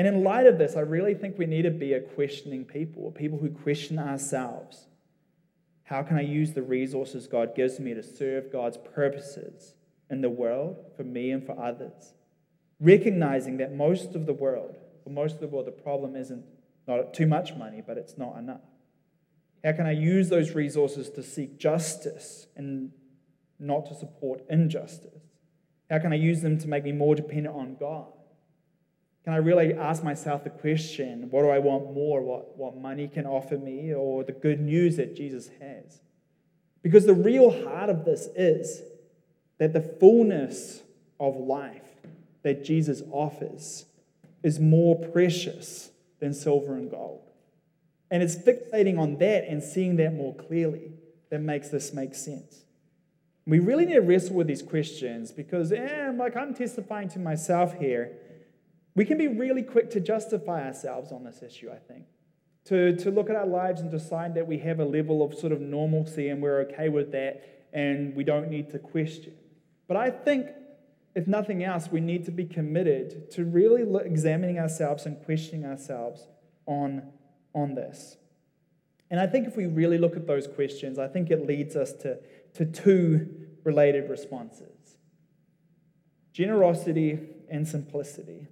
And 0.00 0.08
in 0.08 0.24
light 0.24 0.46
of 0.46 0.56
this, 0.56 0.76
I 0.76 0.80
really 0.80 1.12
think 1.12 1.36
we 1.36 1.44
need 1.44 1.64
to 1.64 1.70
be 1.70 1.92
a 1.92 2.00
questioning 2.00 2.64
people, 2.64 3.10
people 3.10 3.36
who 3.36 3.50
question 3.50 3.98
ourselves. 3.98 4.86
How 5.82 6.02
can 6.02 6.16
I 6.16 6.22
use 6.22 6.54
the 6.54 6.62
resources 6.62 7.26
God 7.26 7.54
gives 7.54 7.78
me 7.78 7.92
to 7.92 8.02
serve 8.02 8.50
God's 8.50 8.78
purposes 8.78 9.74
in 10.08 10.22
the 10.22 10.30
world, 10.30 10.78
for 10.96 11.04
me 11.04 11.32
and 11.32 11.44
for 11.44 11.52
others? 11.62 12.14
Recognizing 12.80 13.58
that 13.58 13.74
most 13.74 14.14
of 14.14 14.24
the 14.24 14.32
world, 14.32 14.74
for 15.04 15.10
most 15.10 15.34
of 15.34 15.40
the 15.42 15.48
world, 15.48 15.66
the 15.66 15.70
problem 15.70 16.16
isn't 16.16 16.46
not 16.88 17.12
too 17.12 17.26
much 17.26 17.54
money, 17.54 17.82
but 17.86 17.98
it's 17.98 18.16
not 18.16 18.38
enough. 18.38 18.62
How 19.62 19.72
can 19.72 19.84
I 19.84 19.92
use 19.92 20.30
those 20.30 20.52
resources 20.52 21.10
to 21.10 21.22
seek 21.22 21.58
justice 21.58 22.46
and 22.56 22.92
not 23.58 23.84
to 23.88 23.94
support 23.94 24.46
injustice? 24.48 25.20
How 25.90 25.98
can 25.98 26.14
I 26.14 26.16
use 26.16 26.40
them 26.40 26.56
to 26.56 26.68
make 26.68 26.84
me 26.84 26.92
more 26.92 27.14
dependent 27.14 27.54
on 27.54 27.76
God? 27.78 28.14
Can 29.24 29.34
I 29.34 29.36
really 29.36 29.74
ask 29.74 30.02
myself 30.02 30.44
the 30.44 30.50
question 30.50 31.28
what 31.30 31.42
do 31.42 31.48
I 31.50 31.58
want 31.58 31.92
more? 31.92 32.22
What, 32.22 32.56
what 32.56 32.76
money 32.76 33.08
can 33.08 33.26
offer 33.26 33.58
me 33.58 33.92
or 33.94 34.24
the 34.24 34.32
good 34.32 34.60
news 34.60 34.96
that 34.96 35.14
Jesus 35.14 35.50
has? 35.60 36.00
Because 36.82 37.04
the 37.04 37.14
real 37.14 37.64
heart 37.64 37.90
of 37.90 38.04
this 38.04 38.28
is 38.34 38.82
that 39.58 39.74
the 39.74 39.82
fullness 39.82 40.82
of 41.18 41.36
life 41.36 41.82
that 42.42 42.64
Jesus 42.64 43.02
offers 43.12 43.84
is 44.42 44.58
more 44.58 44.98
precious 44.98 45.90
than 46.18 46.32
silver 46.32 46.74
and 46.74 46.90
gold. 46.90 47.20
And 48.10 48.22
it's 48.22 48.36
fixating 48.36 48.98
on 48.98 49.18
that 49.18 49.44
and 49.46 49.62
seeing 49.62 49.96
that 49.96 50.14
more 50.14 50.34
clearly 50.34 50.92
that 51.30 51.40
makes 51.40 51.68
this 51.68 51.92
make 51.92 52.14
sense. 52.14 52.64
We 53.46 53.58
really 53.58 53.84
need 53.84 53.94
to 53.94 54.00
wrestle 54.00 54.36
with 54.36 54.46
these 54.46 54.62
questions 54.62 55.30
because, 55.30 55.72
eh, 55.72 56.10
like 56.14 56.36
I'm 56.36 56.54
testifying 56.54 57.08
to 57.10 57.18
myself 57.18 57.74
here 57.78 58.12
we 58.94 59.04
can 59.04 59.18
be 59.18 59.28
really 59.28 59.62
quick 59.62 59.90
to 59.90 60.00
justify 60.00 60.66
ourselves 60.66 61.12
on 61.12 61.24
this 61.24 61.42
issue, 61.42 61.70
I 61.70 61.78
think. 61.78 62.06
To, 62.66 62.96
to 62.96 63.10
look 63.10 63.30
at 63.30 63.36
our 63.36 63.46
lives 63.46 63.80
and 63.80 63.90
decide 63.90 64.34
that 64.34 64.46
we 64.46 64.58
have 64.58 64.80
a 64.80 64.84
level 64.84 65.22
of 65.22 65.34
sort 65.34 65.52
of 65.52 65.60
normalcy 65.60 66.28
and 66.28 66.42
we're 66.42 66.60
okay 66.62 66.88
with 66.88 67.12
that 67.12 67.66
and 67.72 68.14
we 68.14 68.24
don't 68.24 68.48
need 68.48 68.70
to 68.70 68.78
question. 68.78 69.32
But 69.88 69.96
I 69.96 70.10
think, 70.10 70.48
if 71.14 71.26
nothing 71.26 71.64
else, 71.64 71.88
we 71.90 72.00
need 72.00 72.24
to 72.26 72.30
be 72.30 72.44
committed 72.44 73.30
to 73.32 73.44
really 73.44 73.82
examining 74.04 74.58
ourselves 74.58 75.06
and 75.06 75.22
questioning 75.24 75.64
ourselves 75.64 76.28
on, 76.66 77.10
on 77.54 77.74
this. 77.74 78.16
And 79.10 79.18
I 79.18 79.26
think 79.26 79.48
if 79.48 79.56
we 79.56 79.66
really 79.66 79.98
look 79.98 80.16
at 80.16 80.26
those 80.26 80.46
questions, 80.46 80.98
I 80.98 81.08
think 81.08 81.30
it 81.30 81.46
leads 81.46 81.74
us 81.74 81.92
to, 81.94 82.18
to 82.54 82.64
two 82.64 83.28
related 83.64 84.08
responses 84.08 84.66
generosity 86.32 87.18
and 87.50 87.66
simplicity. 87.66 88.46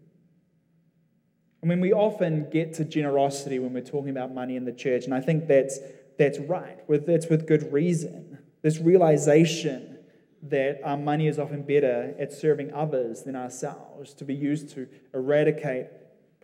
I 1.62 1.66
mean, 1.66 1.80
we 1.80 1.92
often 1.92 2.48
get 2.50 2.74
to 2.74 2.84
generosity 2.84 3.58
when 3.58 3.72
we're 3.72 3.82
talking 3.82 4.10
about 4.10 4.32
money 4.32 4.56
in 4.56 4.64
the 4.64 4.72
church, 4.72 5.04
and 5.04 5.14
I 5.14 5.20
think 5.20 5.48
that's, 5.48 5.78
that's 6.18 6.38
right. 6.38 6.78
With, 6.88 7.06
that's 7.06 7.26
with 7.26 7.46
good 7.46 7.72
reason. 7.72 8.38
This 8.62 8.78
realization 8.78 9.98
that 10.42 10.80
our 10.84 10.96
money 10.96 11.26
is 11.26 11.38
often 11.38 11.62
better 11.62 12.14
at 12.18 12.32
serving 12.32 12.72
others 12.72 13.22
than 13.22 13.34
ourselves, 13.34 14.14
to 14.14 14.24
be 14.24 14.34
used 14.34 14.70
to 14.70 14.88
eradicate 15.12 15.88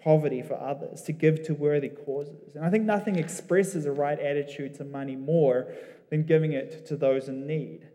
poverty 0.02 0.42
for 0.42 0.54
others, 0.54 1.02
to 1.02 1.12
give 1.12 1.44
to 1.44 1.54
worthy 1.54 1.88
causes. 1.88 2.56
And 2.56 2.64
I 2.64 2.70
think 2.70 2.84
nothing 2.84 3.16
expresses 3.16 3.86
a 3.86 3.92
right 3.92 4.18
attitude 4.18 4.74
to 4.76 4.84
money 4.84 5.16
more 5.16 5.72
than 6.10 6.24
giving 6.24 6.52
it 6.52 6.86
to 6.86 6.96
those 6.96 7.28
in 7.28 7.46
need. 7.46 7.88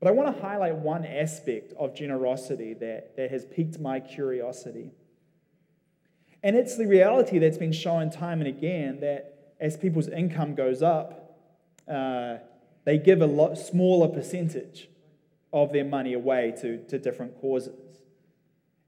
But 0.00 0.08
I 0.08 0.10
want 0.10 0.34
to 0.34 0.42
highlight 0.42 0.74
one 0.74 1.06
aspect 1.06 1.72
of 1.78 1.94
generosity 1.94 2.74
that, 2.74 3.16
that 3.16 3.30
has 3.30 3.44
piqued 3.44 3.78
my 3.78 4.00
curiosity. 4.00 4.90
And 6.42 6.56
it's 6.56 6.76
the 6.76 6.86
reality 6.86 7.38
that's 7.38 7.58
been 7.58 7.72
shown 7.72 8.10
time 8.10 8.40
and 8.40 8.48
again 8.48 9.00
that 9.00 9.54
as 9.60 9.76
people's 9.76 10.08
income 10.08 10.54
goes 10.54 10.82
up, 10.82 11.38
uh, 11.88 12.38
they 12.84 12.98
give 12.98 13.22
a 13.22 13.26
lot 13.26 13.56
smaller 13.56 14.08
percentage 14.08 14.88
of 15.52 15.72
their 15.72 15.84
money 15.84 16.14
away 16.14 16.52
to, 16.60 16.78
to 16.88 16.98
different 16.98 17.40
causes. 17.40 18.00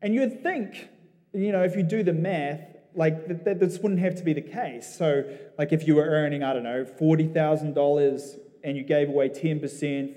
And 0.02 0.14
you'd 0.14 0.42
think, 0.42 0.88
you 1.32 1.52
know, 1.52 1.62
if 1.62 1.76
you 1.76 1.84
do 1.84 2.02
the 2.02 2.12
math, 2.12 2.60
like 2.96 3.28
that, 3.28 3.44
that 3.44 3.60
this 3.60 3.78
wouldn't 3.78 4.00
have 4.00 4.16
to 4.16 4.24
be 4.24 4.32
the 4.32 4.40
case. 4.40 4.96
So, 4.96 5.24
like 5.58 5.72
if 5.72 5.86
you 5.86 5.96
were 5.96 6.04
earning, 6.04 6.42
I 6.42 6.52
don't 6.52 6.62
know, 6.64 6.84
$40,000 6.84 8.38
and 8.64 8.76
you 8.76 8.82
gave 8.82 9.08
away 9.08 9.28
10%, 9.28 9.60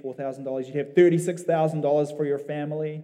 $4,000, 0.04 0.68
you'd 0.68 0.76
have 0.76 0.88
$36,000 0.96 2.18
for 2.18 2.26
your 2.26 2.40
family. 2.40 3.04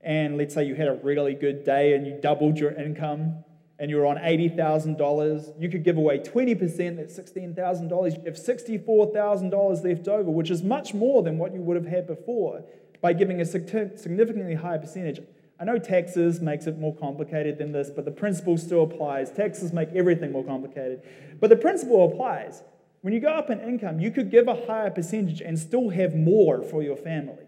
And 0.00 0.36
let's 0.36 0.54
say 0.54 0.64
you 0.64 0.74
had 0.74 0.88
a 0.88 0.94
really 0.94 1.34
good 1.34 1.64
day 1.64 1.94
and 1.94 2.06
you 2.06 2.18
doubled 2.20 2.58
your 2.58 2.72
income 2.72 3.44
and 3.78 3.90
you're 3.90 4.06
on 4.06 4.16
$80,000, 4.16 5.60
you 5.60 5.68
could 5.68 5.84
give 5.84 5.98
away 5.98 6.18
20%, 6.18 6.96
that's 6.96 7.18
$16,000. 7.18 8.16
You 8.16 8.22
have 8.24 8.34
$64,000 8.34 9.84
left 9.84 10.08
over, 10.08 10.30
which 10.30 10.50
is 10.50 10.62
much 10.62 10.94
more 10.94 11.22
than 11.22 11.36
what 11.36 11.52
you 11.52 11.60
would 11.60 11.76
have 11.76 11.86
had 11.86 12.06
before 12.06 12.64
by 13.02 13.12
giving 13.12 13.40
a 13.40 13.44
significantly 13.44 14.54
higher 14.54 14.78
percentage. 14.78 15.20
I 15.60 15.64
know 15.64 15.78
taxes 15.78 16.40
makes 16.40 16.66
it 16.66 16.78
more 16.78 16.94
complicated 16.94 17.58
than 17.58 17.72
this, 17.72 17.90
but 17.90 18.04
the 18.04 18.10
principle 18.10 18.56
still 18.58 18.82
applies. 18.82 19.30
Taxes 19.30 19.72
make 19.72 19.90
everything 19.94 20.32
more 20.32 20.44
complicated. 20.44 21.02
But 21.40 21.50
the 21.50 21.56
principle 21.56 22.10
applies. 22.10 22.62
When 23.02 23.12
you 23.12 23.20
go 23.20 23.28
up 23.28 23.50
in 23.50 23.60
income, 23.60 24.00
you 24.00 24.10
could 24.10 24.30
give 24.30 24.48
a 24.48 24.66
higher 24.66 24.90
percentage 24.90 25.40
and 25.40 25.58
still 25.58 25.90
have 25.90 26.14
more 26.14 26.62
for 26.62 26.82
your 26.82 26.96
family. 26.96 27.44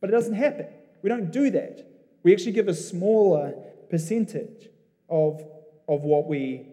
But 0.00 0.10
it 0.10 0.12
doesn't 0.12 0.34
happen. 0.34 0.66
We 1.02 1.08
don't 1.08 1.30
do 1.30 1.50
that. 1.50 1.86
We 2.22 2.32
actually 2.32 2.52
give 2.52 2.68
a 2.68 2.74
smaller 2.74 3.54
percentage 3.90 4.68
of, 5.08 5.42
of, 5.88 6.02
what, 6.02 6.26
we, 6.26 6.66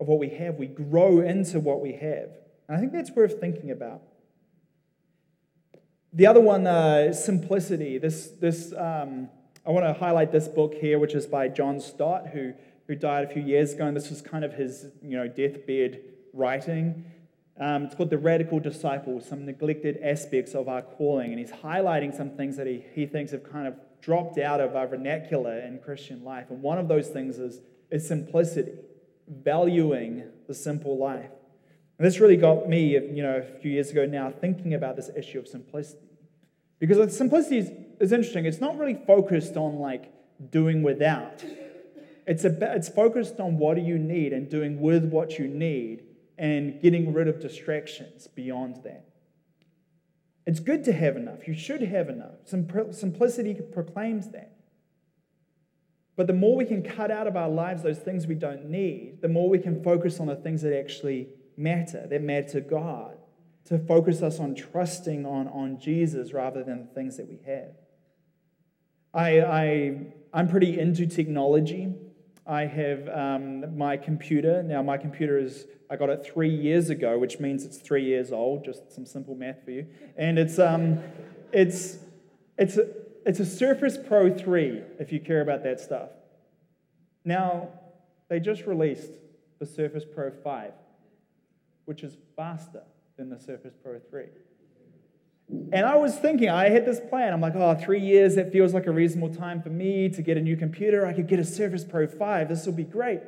of 0.00 0.08
what 0.08 0.18
we 0.18 0.30
have. 0.30 0.56
We 0.56 0.66
grow 0.66 1.20
into 1.20 1.60
what 1.60 1.80
we 1.80 1.92
have. 1.92 2.30
And 2.68 2.76
I 2.76 2.80
think 2.80 2.92
that's 2.92 3.10
worth 3.10 3.40
thinking 3.40 3.70
about. 3.70 4.02
The 6.12 6.26
other 6.26 6.40
one, 6.40 6.66
uh, 6.66 7.12
simplicity. 7.12 7.98
This, 7.98 8.28
this, 8.40 8.72
um, 8.76 9.28
I 9.66 9.70
want 9.70 9.86
to 9.86 9.92
highlight 9.92 10.32
this 10.32 10.48
book 10.48 10.74
here, 10.74 10.98
which 10.98 11.14
is 11.14 11.26
by 11.26 11.48
John 11.48 11.80
Stott, 11.80 12.28
who, 12.28 12.54
who 12.86 12.94
died 12.94 13.24
a 13.24 13.28
few 13.28 13.42
years 13.42 13.74
ago, 13.74 13.86
and 13.86 13.96
this 13.96 14.10
was 14.10 14.22
kind 14.22 14.44
of 14.44 14.54
his 14.54 14.86
you 15.02 15.16
know, 15.16 15.28
deathbed 15.28 16.00
writing. 16.32 17.04
Um, 17.60 17.84
it's 17.84 17.94
called 17.94 18.10
The 18.10 18.18
Radical 18.18 18.60
Disciple 18.60 19.20
Some 19.20 19.44
Neglected 19.44 19.98
Aspects 20.02 20.54
of 20.54 20.68
Our 20.68 20.82
Calling. 20.82 21.30
And 21.30 21.38
he's 21.38 21.50
highlighting 21.50 22.16
some 22.16 22.30
things 22.30 22.56
that 22.56 22.66
he, 22.66 22.84
he 22.94 23.04
thinks 23.04 23.32
have 23.32 23.42
kind 23.50 23.66
of 23.66 23.74
dropped 24.00 24.38
out 24.38 24.60
of 24.60 24.76
our 24.76 24.86
vernacular 24.86 25.58
in 25.58 25.78
Christian 25.78 26.24
life. 26.24 26.46
And 26.50 26.62
one 26.62 26.78
of 26.78 26.88
those 26.88 27.08
things 27.08 27.38
is, 27.38 27.60
is 27.90 28.06
simplicity, 28.06 28.72
valuing 29.28 30.24
the 30.46 30.54
simple 30.54 30.96
life. 30.98 31.30
And 31.98 32.06
this 32.06 32.20
really 32.20 32.36
got 32.36 32.68
me, 32.68 32.92
you 32.92 33.22
know, 33.22 33.36
a 33.36 33.60
few 33.60 33.72
years 33.72 33.90
ago 33.90 34.06
now, 34.06 34.30
thinking 34.30 34.74
about 34.74 34.96
this 34.96 35.10
issue 35.16 35.38
of 35.38 35.48
simplicity. 35.48 36.06
Because 36.78 37.16
simplicity 37.16 37.58
is, 37.58 37.70
is 38.00 38.12
interesting. 38.12 38.46
It's 38.46 38.60
not 38.60 38.78
really 38.78 38.98
focused 39.06 39.56
on 39.56 39.78
like 39.78 40.12
doing 40.50 40.82
without. 40.82 41.42
It's, 42.26 42.44
a, 42.44 42.56
it's 42.74 42.88
focused 42.88 43.40
on 43.40 43.58
what 43.58 43.74
do 43.74 43.80
you 43.80 43.98
need 43.98 44.32
and 44.32 44.48
doing 44.48 44.80
with 44.80 45.04
what 45.04 45.38
you 45.38 45.48
need 45.48 46.04
and 46.36 46.80
getting 46.80 47.12
rid 47.12 47.26
of 47.26 47.40
distractions 47.40 48.28
beyond 48.28 48.82
that. 48.84 49.07
It's 50.48 50.60
good 50.60 50.82
to 50.84 50.94
have 50.94 51.14
enough. 51.14 51.46
You 51.46 51.52
should 51.52 51.82
have 51.82 52.08
enough. 52.08 52.36
Simplicity 52.46 53.52
proclaims 53.70 54.30
that. 54.30 54.56
But 56.16 56.26
the 56.26 56.32
more 56.32 56.56
we 56.56 56.64
can 56.64 56.82
cut 56.82 57.10
out 57.10 57.26
of 57.26 57.36
our 57.36 57.50
lives 57.50 57.82
those 57.82 57.98
things 57.98 58.26
we 58.26 58.34
don't 58.34 58.64
need, 58.64 59.18
the 59.20 59.28
more 59.28 59.50
we 59.50 59.58
can 59.58 59.84
focus 59.84 60.18
on 60.20 60.26
the 60.26 60.36
things 60.36 60.62
that 60.62 60.74
actually 60.74 61.28
matter, 61.58 62.06
that 62.08 62.22
matter 62.22 62.48
to 62.48 62.60
God, 62.62 63.18
to 63.66 63.78
focus 63.78 64.22
us 64.22 64.40
on 64.40 64.54
trusting 64.54 65.26
on, 65.26 65.48
on 65.48 65.78
Jesus 65.78 66.32
rather 66.32 66.64
than 66.64 66.86
the 66.86 66.94
things 66.94 67.18
that 67.18 67.28
we 67.28 67.40
have. 67.44 67.74
I, 69.12 69.40
I, 69.42 70.00
I'm 70.32 70.48
pretty 70.48 70.80
into 70.80 71.06
technology. 71.06 71.94
I 72.48 72.64
have 72.64 73.08
um, 73.10 73.76
my 73.76 73.98
computer. 73.98 74.62
Now, 74.62 74.82
my 74.82 74.96
computer 74.96 75.38
is, 75.38 75.66
I 75.90 75.96
got 75.96 76.08
it 76.08 76.24
three 76.24 76.48
years 76.48 76.88
ago, 76.88 77.18
which 77.18 77.38
means 77.38 77.62
it's 77.62 77.76
three 77.76 78.04
years 78.04 78.32
old, 78.32 78.64
just 78.64 78.90
some 78.90 79.04
simple 79.04 79.34
math 79.34 79.62
for 79.66 79.70
you. 79.70 79.86
And 80.16 80.38
it's, 80.38 80.58
um, 80.58 80.98
it's, 81.52 81.98
it's, 82.56 82.78
a, 82.78 82.88
it's 83.26 83.38
a 83.38 83.44
Surface 83.44 83.98
Pro 83.98 84.32
3, 84.32 84.80
if 84.98 85.12
you 85.12 85.20
care 85.20 85.42
about 85.42 85.62
that 85.64 85.78
stuff. 85.78 86.08
Now, 87.22 87.68
they 88.30 88.40
just 88.40 88.64
released 88.64 89.12
the 89.58 89.66
Surface 89.66 90.04
Pro 90.10 90.30
5, 90.30 90.72
which 91.84 92.02
is 92.02 92.16
faster 92.34 92.82
than 93.18 93.28
the 93.28 93.38
Surface 93.38 93.74
Pro 93.82 93.98
3. 93.98 94.24
And 95.50 95.86
I 95.86 95.96
was 95.96 96.16
thinking, 96.16 96.50
I 96.50 96.68
had 96.68 96.84
this 96.84 97.00
plan. 97.00 97.32
I'm 97.32 97.40
like, 97.40 97.54
oh, 97.54 97.74
three 97.74 98.00
years, 98.00 98.34
that 98.34 98.52
feels 98.52 98.74
like 98.74 98.86
a 98.86 98.90
reasonable 98.90 99.34
time 99.34 99.62
for 99.62 99.70
me 99.70 100.08
to 100.10 100.22
get 100.22 100.36
a 100.36 100.40
new 100.40 100.56
computer. 100.56 101.06
I 101.06 101.12
could 101.14 101.26
get 101.26 101.38
a 101.38 101.44
Surface 101.44 101.84
Pro 101.84 102.06
5. 102.06 102.48
This 102.48 102.66
will 102.66 102.74
be 102.74 102.84
great. 102.84 103.20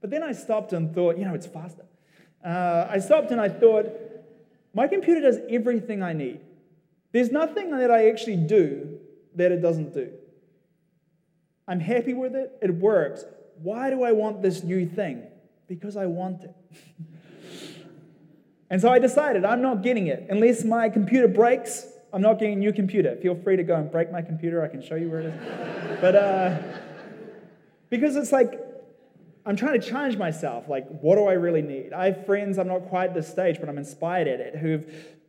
But 0.00 0.10
then 0.10 0.22
I 0.22 0.32
stopped 0.32 0.72
and 0.72 0.92
thought, 0.94 1.16
you 1.18 1.24
know, 1.24 1.34
it's 1.34 1.46
faster. 1.46 1.84
Uh, 2.44 2.86
I 2.90 2.98
stopped 2.98 3.30
and 3.30 3.40
I 3.40 3.48
thought, 3.48 3.86
my 4.74 4.86
computer 4.86 5.20
does 5.20 5.38
everything 5.50 6.02
I 6.02 6.12
need. 6.12 6.40
There's 7.12 7.30
nothing 7.30 7.76
that 7.76 7.90
I 7.90 8.08
actually 8.10 8.36
do 8.36 8.98
that 9.34 9.50
it 9.50 9.60
doesn't 9.60 9.94
do. 9.94 10.10
I'm 11.66 11.80
happy 11.80 12.14
with 12.14 12.34
it, 12.34 12.56
it 12.62 12.74
works. 12.74 13.24
Why 13.62 13.90
do 13.90 14.02
I 14.02 14.12
want 14.12 14.42
this 14.42 14.62
new 14.62 14.86
thing? 14.86 15.24
Because 15.66 15.96
I 15.96 16.06
want 16.06 16.44
it. 16.44 16.54
And 18.70 18.80
so 18.80 18.90
I 18.90 18.98
decided 18.98 19.44
I'm 19.44 19.62
not 19.62 19.82
getting 19.82 20.08
it. 20.08 20.26
Unless 20.28 20.64
my 20.64 20.88
computer 20.88 21.28
breaks, 21.28 21.86
I'm 22.12 22.22
not 22.22 22.38
getting 22.38 22.54
a 22.54 22.58
new 22.58 22.72
computer. 22.72 23.16
Feel 23.16 23.34
free 23.34 23.56
to 23.56 23.62
go 23.62 23.76
and 23.76 23.90
break 23.90 24.10
my 24.10 24.22
computer. 24.22 24.62
I 24.62 24.68
can 24.68 24.82
show 24.82 24.94
you 24.94 25.10
where 25.10 25.20
it 25.20 25.26
is. 25.26 26.00
but 26.00 26.14
uh, 26.14 26.58
because 27.90 28.16
it's 28.16 28.32
like, 28.32 28.60
I'm 29.46 29.56
trying 29.56 29.80
to 29.80 29.86
challenge 29.86 30.16
myself. 30.16 30.68
Like, 30.68 30.86
what 31.00 31.16
do 31.16 31.24
I 31.24 31.32
really 31.32 31.62
need? 31.62 31.92
I 31.92 32.06
have 32.06 32.26
friends, 32.26 32.58
I'm 32.58 32.68
not 32.68 32.88
quite 32.88 33.10
at 33.10 33.14
this 33.14 33.28
stage, 33.28 33.58
but 33.60 33.68
I'm 33.68 33.78
inspired 33.78 34.28
at 34.28 34.40
it, 34.40 34.56
who've 34.56 34.84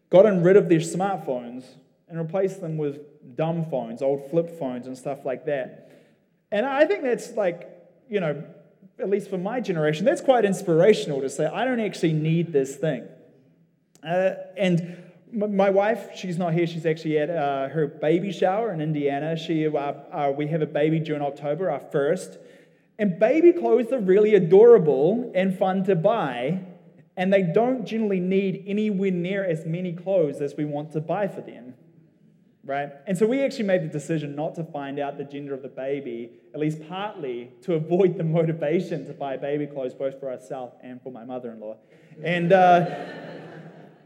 gotten 0.09 0.43
rid 0.43 0.57
of 0.57 0.67
their 0.67 0.79
smartphones 0.79 1.63
and 2.09 2.17
replaced 2.17 2.59
them 2.59 2.77
with 2.77 2.99
dumb 3.35 3.69
phones, 3.69 4.01
old 4.01 4.29
flip 4.29 4.59
phones, 4.59 4.87
and 4.87 4.97
stuff 4.97 5.19
like 5.23 5.45
that. 5.45 5.89
And 6.51 6.65
I 6.65 6.85
think 6.85 7.03
that's 7.03 7.31
like, 7.33 7.69
you 8.09 8.19
know, 8.19 8.43
at 8.99 9.09
least 9.09 9.29
for 9.29 9.37
my 9.37 9.61
generation, 9.61 10.05
that's 10.05 10.21
quite 10.21 10.43
inspirational 10.43 11.21
to 11.21 11.29
say, 11.29 11.45
I 11.45 11.63
don't 11.63 11.79
actually 11.79 12.13
need 12.13 12.51
this 12.51 12.75
thing. 12.75 13.07
Uh, 14.03 14.31
and 14.57 15.03
my 15.31 15.69
wife, 15.69 16.09
she's 16.15 16.37
not 16.37 16.53
here. 16.53 16.65
She's 16.65 16.85
actually 16.85 17.19
at 17.19 17.29
uh, 17.29 17.69
her 17.69 17.87
baby 17.87 18.31
shower 18.31 18.73
in 18.73 18.81
Indiana. 18.81 19.37
She, 19.37 19.67
uh, 19.67 19.71
uh, 19.71 20.33
we 20.35 20.47
have 20.47 20.61
a 20.61 20.67
baby 20.67 20.99
due 20.99 21.15
in 21.15 21.21
October, 21.21 21.69
our 21.69 21.79
first. 21.79 22.39
And 22.97 23.19
baby 23.19 23.53
clothes 23.53 23.91
are 23.91 23.99
really 23.99 24.35
adorable 24.35 25.31
and 25.35 25.57
fun 25.57 25.83
to 25.85 25.95
buy, 25.95 26.59
and 27.15 27.31
they 27.31 27.43
don't 27.43 27.85
generally 27.85 28.19
need 28.19 28.63
anywhere 28.67 29.11
near 29.11 29.45
as 29.45 29.65
many 29.65 29.93
clothes 29.93 30.41
as 30.41 30.55
we 30.57 30.65
want 30.65 30.91
to 30.93 31.01
buy 31.01 31.27
for 31.27 31.41
them. 31.41 31.75
Right? 32.65 32.89
And 33.07 33.17
so 33.17 33.25
we 33.25 33.41
actually 33.41 33.65
made 33.65 33.83
the 33.83 33.87
decision 33.87 34.35
not 34.35 34.55
to 34.55 34.63
find 34.63 34.99
out 34.99 35.17
the 35.17 35.23
gender 35.23 35.53
of 35.53 35.61
the 35.61 35.69
baby, 35.69 36.31
at 36.53 36.59
least 36.59 36.87
partly 36.89 37.51
to 37.61 37.75
avoid 37.75 38.17
the 38.17 38.23
motivation 38.25 39.05
to 39.05 39.13
buy 39.13 39.37
baby 39.37 39.65
clothes 39.65 39.93
both 39.93 40.19
for 40.19 40.29
ourselves 40.29 40.75
and 40.83 41.01
for 41.01 41.11
my 41.11 41.23
mother 41.23 41.51
in 41.51 41.59
law. 41.59 41.77
And, 42.23 42.51
uh, 42.51 43.38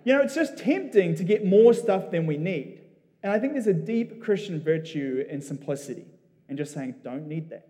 you 0.03 0.13
know, 0.13 0.21
it's 0.21 0.35
just 0.35 0.57
tempting 0.57 1.15
to 1.15 1.23
get 1.23 1.45
more 1.45 1.73
stuff 1.73 2.11
than 2.11 2.25
we 2.25 2.37
need. 2.37 2.81
And 3.21 3.31
I 3.31 3.39
think 3.39 3.53
there's 3.53 3.67
a 3.67 3.73
deep 3.73 4.21
Christian 4.21 4.61
virtue 4.61 5.25
in 5.29 5.41
simplicity 5.41 6.05
and 6.49 6.57
just 6.57 6.73
saying, 6.73 6.95
don't 7.03 7.27
need 7.27 7.49
that. 7.51 7.69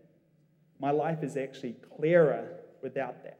My 0.79 0.91
life 0.91 1.23
is 1.23 1.37
actually 1.37 1.75
clearer 1.95 2.47
without 2.81 3.23
that. 3.23 3.39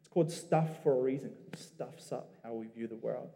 It's 0.00 0.08
called 0.08 0.30
stuff 0.30 0.82
for 0.82 0.92
a 0.92 1.00
reason. 1.00 1.32
It 1.52 1.58
stuffs 1.58 2.12
up 2.12 2.30
how 2.44 2.52
we 2.52 2.68
view 2.68 2.86
the 2.86 2.96
world. 2.96 3.30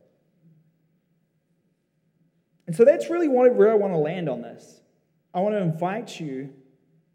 And 2.66 2.76
so 2.76 2.84
that's 2.84 3.10
really 3.10 3.28
where 3.28 3.72
I 3.72 3.74
want 3.74 3.92
to 3.94 3.98
land 3.98 4.28
on 4.28 4.42
this. 4.42 4.80
I 5.34 5.40
want 5.40 5.54
to 5.54 5.60
invite 5.60 6.20
you 6.20 6.50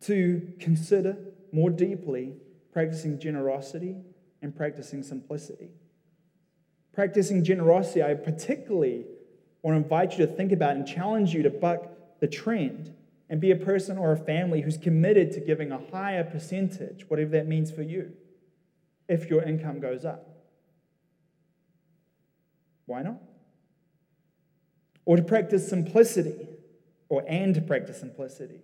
to 0.02 0.52
consider 0.60 1.16
more 1.52 1.70
deeply 1.70 2.34
practicing 2.74 3.20
generosity 3.20 3.96
and 4.42 4.56
practicing 4.56 5.04
simplicity 5.04 5.70
practicing 6.94 7.44
generosity, 7.44 8.04
I 8.04 8.14
particularly 8.14 9.06
want 9.62 9.76
to 9.76 9.84
invite 9.84 10.18
you 10.18 10.26
to 10.26 10.32
think 10.32 10.52
about 10.52 10.76
and 10.76 10.88
challenge 10.88 11.34
you 11.34 11.44
to 11.44 11.50
buck 11.50 11.90
the 12.20 12.28
trend 12.28 12.94
and 13.30 13.42
be 13.42 13.52
a 13.52 13.56
person 13.56 13.98
or 13.98 14.12
a 14.12 14.18
family 14.18 14.62
who's 14.62 14.78
committed 14.78 15.32
to 15.34 15.40
giving 15.40 15.72
a 15.72 15.80
higher 15.92 16.24
percentage, 16.24 17.10
whatever 17.10 17.32
that 17.32 17.48
means 17.48 17.72
for 17.72 17.82
you, 17.82 18.12
if 19.08 19.30
your 19.30 19.44
income 19.44 19.80
goes 19.80 20.06
up. 20.06 20.30
Why 22.86 23.02
not? 23.02 23.22
or 25.06 25.18
to 25.18 25.24
practice 25.24 25.68
simplicity, 25.68 26.48
or 27.10 27.24
and 27.28 27.54
to 27.56 27.62
practice 27.62 28.00
simplicity. 28.00 28.62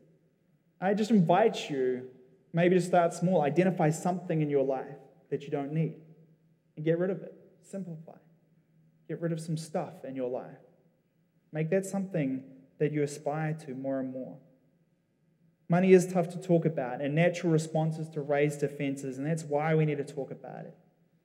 I 0.82 0.94
just 0.94 1.12
invite 1.12 1.70
you 1.70 2.10
maybe 2.54 2.76
to 2.76 2.82
start 2.82 3.14
small, 3.14 3.42
identify 3.42 3.90
something 3.90 4.42
in 4.42 4.50
your 4.50 4.64
life 4.64 4.96
that 5.30 5.44
you 5.44 5.50
don't 5.50 5.74
need 5.74 5.96
and 6.76 6.86
get 6.86 6.98
rid 6.98 7.10
of 7.10 7.22
it. 7.22 7.34
Simplify. 7.70 8.18
Get 9.08 9.22
rid 9.22 9.32
of 9.32 9.40
some 9.40 9.58
stuff 9.58 10.04
in 10.04 10.16
your 10.16 10.30
life. 10.30 10.58
Make 11.52 11.70
that 11.70 11.86
something 11.86 12.44
that 12.80 12.92
you 12.92 13.04
aspire 13.04 13.54
to 13.66 13.76
more 13.76 14.00
and 14.00 14.12
more. 14.12 14.38
Money 15.68 15.94
is 15.94 16.12
tough 16.12 16.30
to 16.30 16.42
talk 16.42 16.66
about, 16.66 17.00
and 17.00 17.14
natural 17.14 17.52
response 17.52 18.00
is 18.00 18.10
to 18.10 18.22
raise 18.22 18.58
defenses, 18.58 19.20
and 19.20 19.28
that's 19.28 19.44
why 19.44 19.76
we 19.76 19.86
need 19.86 20.00
to 20.00 20.04
talk 20.04 20.32
about 20.32 20.66
it. 20.66 20.76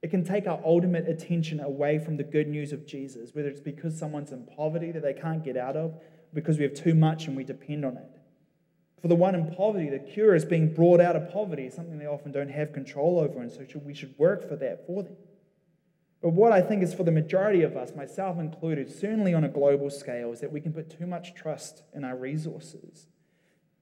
It 0.03 0.11
can 0.11 0.23
take 0.23 0.47
our 0.47 0.61
ultimate 0.67 1.09
attention 1.09 1.61
away 1.61 1.99
from 1.99 2.19
the 2.19 2.25
good 2.25 2.49
news 2.49 2.73
of 2.73 2.87
Jesus, 2.87 3.35
whether 3.35 3.49
it's 3.49 3.61
because 3.61 3.99
someone's 3.99 4.33
in 4.33 4.45
poverty 4.45 4.93
that 4.93 5.03
they 5.03 5.15
can't 5.15 5.43
get 5.43 5.57
out 5.57 5.77
of, 5.77 5.95
because 6.35 6.59
we 6.59 6.65
have 6.65 6.75
too 6.75 6.95
much 6.95 7.27
and 7.27 7.37
we 7.37 7.45
depend 7.45 7.87
on 7.87 7.97
it. 7.97 8.21
For 9.01 9.09
the 9.09 9.15
one 9.15 9.35
in 9.35 9.55
poverty, 9.55 9.89
the 9.89 9.99
cure 9.99 10.35
is 10.35 10.45
being 10.45 10.75
brought 10.75 11.01
out 11.01 11.17
of 11.17 11.33
poverty, 11.33 11.71
something 11.71 11.99
they 11.99 12.07
often 12.07 12.33
don't 12.33 12.51
have 12.51 12.75
control 12.75 13.19
over, 13.19 13.41
and 13.41 13.51
so 13.51 13.65
we 13.83 13.95
should 13.95 14.15
work 14.19 14.47
for 14.47 14.57
that 14.57 14.87
for 14.87 15.03
them. 15.03 15.17
But 16.25 16.33
what 16.33 16.53
I 16.53 16.63
think 16.63 16.83
is 16.83 16.95
for 16.95 17.03
the 17.03 17.11
majority 17.11 17.61
of 17.65 17.77
us, 17.77 17.95
myself 17.95 18.39
included, 18.39 18.91
certainly 18.91 19.35
on 19.35 19.45
a 19.45 19.49
global 19.49 19.91
scale, 19.91 20.33
is 20.33 20.41
that 20.41 20.51
we 20.51 20.59
can 20.59 20.73
put 20.73 20.89
too 20.89 21.07
much 21.07 21.35
trust 21.35 21.83
in 21.93 22.03
our 22.03 22.17
resources. 22.17 23.09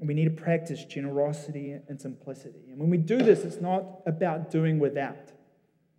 And 0.01 0.09
we 0.09 0.15
need 0.15 0.25
to 0.25 0.43
practice 0.43 0.85
generosity 0.85 1.79
and 1.89 2.01
simplicity. 2.01 2.65
And 2.69 2.81
when 2.81 2.91
we 2.91 2.97
do 2.99 3.19
this, 3.19 3.45
it's 3.45 3.61
not 3.61 4.01
about 4.07 4.51
doing 4.51 4.81
without, 4.81 5.31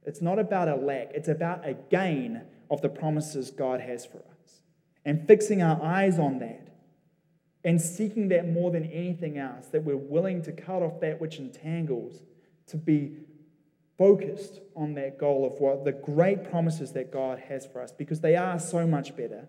it's 0.06 0.22
not 0.22 0.38
about 0.38 0.68
a 0.68 0.76
lack, 0.76 1.12
it's 1.14 1.30
about 1.30 1.66
a 1.66 1.76
gain 1.76 2.42
of 2.70 2.82
the 2.82 2.90
promises 2.90 3.50
God 3.50 3.80
has 3.80 4.06
for 4.06 4.18
us. 4.18 4.64
And 5.06 5.26
fixing 5.26 5.62
our 5.62 5.82
eyes 5.82 6.20
on 6.20 6.40
that 6.40 6.68
and 7.64 7.82
seeking 7.82 8.28
that 8.28 8.50
more 8.50 8.70
than 8.70 8.84
anything 8.92 9.38
else, 9.38 9.68
that 9.68 9.86
we're 9.86 9.96
willing 9.96 10.42
to 10.42 10.52
cut 10.52 10.84
off 10.84 11.00
that 11.00 11.22
which 11.22 11.40
entangles 11.40 12.22
to 12.68 12.76
be 12.76 13.14
focused 13.98 14.60
on 14.76 14.96
that 14.96 15.18
goal 15.18 15.46
of 15.46 15.60
what 15.60 15.86
the 15.86 15.92
great 15.92 16.50
promises 16.50 16.94
that 16.94 17.12
God 17.12 17.40
has 17.48 17.66
for 17.66 17.82
us 17.82 17.92
because 17.92 18.22
they 18.22 18.36
are 18.36 18.60
so 18.60 18.88
much 18.88 19.16
better. 19.16 19.48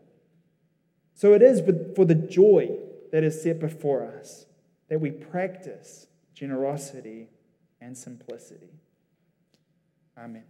So 1.14 1.32
it 1.32 1.42
is 1.42 1.60
for 1.94 2.04
the 2.04 2.14
joy 2.14 2.76
that 3.12 3.24
is 3.24 3.40
set 3.42 3.60
before 3.60 4.04
us 4.04 4.46
that 4.88 5.00
we 5.00 5.10
practice 5.10 6.06
generosity 6.34 7.28
and 7.80 7.96
simplicity. 7.96 8.80
Amen. 10.18 10.44